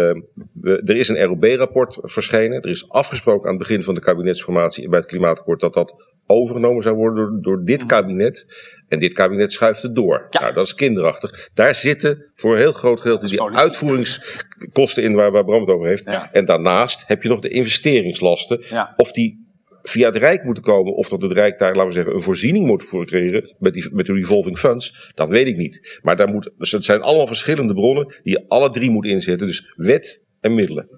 we- 0.52 0.82
er 0.84 0.96
is 0.96 1.08
een 1.08 1.24
ROB-rapport 1.24 1.98
verschenen. 2.02 2.62
Er 2.62 2.70
is 2.70 2.88
afgesproken 2.88 3.44
aan 3.48 3.54
het 3.54 3.66
begin 3.66 3.82
van 3.84 3.94
de 3.94 4.00
kabinetsformatie 4.00 4.88
bij 4.88 4.98
het 4.98 5.08
klimaatakkoord 5.08 5.60
dat 5.60 5.74
dat 5.74 6.12
overgenomen 6.26 6.82
zou 6.82 6.96
worden 6.96 7.24
door, 7.24 7.42
door 7.42 7.64
dit 7.64 7.86
kabinet. 7.86 8.46
En 8.88 8.98
dit 8.98 9.12
kabinet 9.12 9.52
schuift 9.52 9.82
het 9.82 9.94
door. 9.94 10.26
Ja. 10.30 10.40
Nou, 10.40 10.54
dat 10.54 10.64
is 10.64 10.74
kinderachtig. 10.74 11.48
Daar 11.54 11.74
zitten 11.74 12.24
voor 12.34 12.52
een 12.52 12.58
heel 12.58 12.72
groot 12.72 13.00
gedeelte 13.00 13.26
die 13.26 13.42
uitvoeringskosten 13.42 15.02
in 15.02 15.14
waar, 15.14 15.30
waar 15.30 15.44
Bram 15.44 15.60
het 15.60 15.70
over 15.70 15.88
heeft. 15.88 16.04
Ja. 16.04 16.32
En 16.32 16.44
daarnaast 16.44 17.04
heb 17.06 17.22
je 17.22 17.28
nog 17.28 17.40
de 17.40 17.48
investeringslasten. 17.48 18.62
Ja. 18.68 18.94
Of 18.96 19.12
die 19.12 19.43
via 19.88 20.06
het 20.06 20.16
Rijk 20.16 20.44
moeten 20.44 20.62
komen, 20.62 20.94
of 20.94 21.08
dat 21.08 21.22
het 21.22 21.32
Rijk 21.32 21.58
daar, 21.58 21.74
laten 21.74 21.86
we 21.86 21.94
zeggen, 21.94 22.14
een 22.14 22.22
voorziening 22.22 22.66
moet 22.66 22.84
voor 22.84 23.06
creëren 23.06 23.54
met, 23.58 23.72
die, 23.72 23.94
met 23.94 24.06
de 24.06 24.12
revolving 24.12 24.58
funds, 24.58 25.12
dat 25.14 25.28
weet 25.28 25.46
ik 25.46 25.56
niet. 25.56 26.00
Maar 26.02 26.16
daar 26.16 26.28
moet, 26.28 26.50
dus 26.58 26.72
het 26.72 26.84
zijn 26.84 27.02
allemaal 27.02 27.26
verschillende 27.26 27.74
bronnen 27.74 28.06
die 28.22 28.32
je 28.32 28.44
alle 28.48 28.70
drie 28.70 28.90
moet 28.90 29.06
inzetten. 29.06 29.46
Dus 29.46 29.74
wet 29.76 30.22
en 30.40 30.54
middelen. 30.54 30.88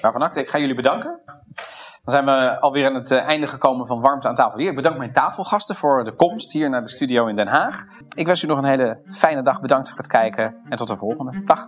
Waarvan 0.00 0.22
akte? 0.22 0.40
Ik 0.40 0.48
ga 0.48 0.58
jullie 0.58 0.74
bedanken. 0.74 1.20
Dan 2.04 2.14
zijn 2.14 2.24
we 2.24 2.60
alweer 2.60 2.86
aan 2.86 2.94
het 2.94 3.10
eh, 3.10 3.18
einde 3.18 3.46
gekomen 3.46 3.86
van 3.86 4.00
Warmte 4.00 4.28
aan 4.28 4.34
tafel 4.34 4.58
hier. 4.58 4.68
Ik 4.68 4.76
bedank 4.76 4.98
mijn 4.98 5.12
tafelgasten 5.12 5.74
voor 5.74 6.04
de 6.04 6.14
komst 6.14 6.52
hier 6.52 6.70
naar 6.70 6.82
de 6.82 6.88
studio 6.88 7.26
in 7.26 7.36
Den 7.36 7.46
Haag. 7.46 7.84
Ik 8.16 8.26
wens 8.26 8.42
u 8.42 8.46
nog 8.46 8.58
een 8.58 8.64
hele 8.64 9.00
fijne 9.06 9.42
dag. 9.42 9.60
Bedankt 9.60 9.88
voor 9.88 9.98
het 9.98 10.06
kijken 10.06 10.56
en 10.68 10.76
tot 10.76 10.88
de 10.88 10.96
volgende. 10.96 11.42
Dag. 11.44 11.66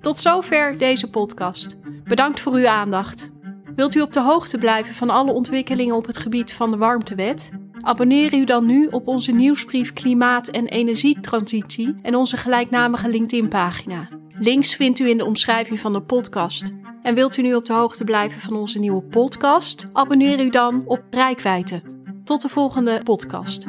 Tot 0.00 0.18
zover 0.18 0.78
deze 0.78 1.10
podcast. 1.10 1.76
Bedankt 2.04 2.40
voor 2.40 2.52
uw 2.52 2.68
aandacht. 2.68 3.30
Wilt 3.76 3.94
u 3.94 4.00
op 4.00 4.12
de 4.12 4.20
hoogte 4.20 4.58
blijven 4.58 4.94
van 4.94 5.10
alle 5.10 5.32
ontwikkelingen 5.32 5.94
op 5.94 6.06
het 6.06 6.18
gebied 6.18 6.52
van 6.52 6.70
de 6.70 6.76
warmtewet? 6.76 7.50
Abonneer 7.80 8.34
u 8.34 8.44
dan 8.44 8.66
nu 8.66 8.86
op 8.86 9.08
onze 9.08 9.32
nieuwsbrief 9.32 9.92
Klimaat 9.92 10.48
en 10.48 10.66
Energietransitie 10.66 11.94
en 12.02 12.14
onze 12.14 12.36
gelijknamige 12.36 13.08
LinkedIn-pagina. 13.08 14.08
Links 14.38 14.74
vindt 14.74 14.98
u 14.98 15.08
in 15.08 15.16
de 15.16 15.24
omschrijving 15.24 15.80
van 15.80 15.92
de 15.92 16.02
podcast. 16.02 16.74
En 17.02 17.14
wilt 17.14 17.36
u 17.36 17.42
nu 17.42 17.54
op 17.54 17.64
de 17.64 17.72
hoogte 17.72 18.04
blijven 18.04 18.40
van 18.40 18.56
onze 18.56 18.78
nieuwe 18.78 19.02
podcast? 19.02 19.88
Abonneer 19.92 20.40
u 20.40 20.50
dan 20.50 20.82
op 20.86 21.02
Rijkwijde. 21.10 21.82
Tot 22.24 22.42
de 22.42 22.48
volgende 22.48 23.00
podcast. 23.04 23.66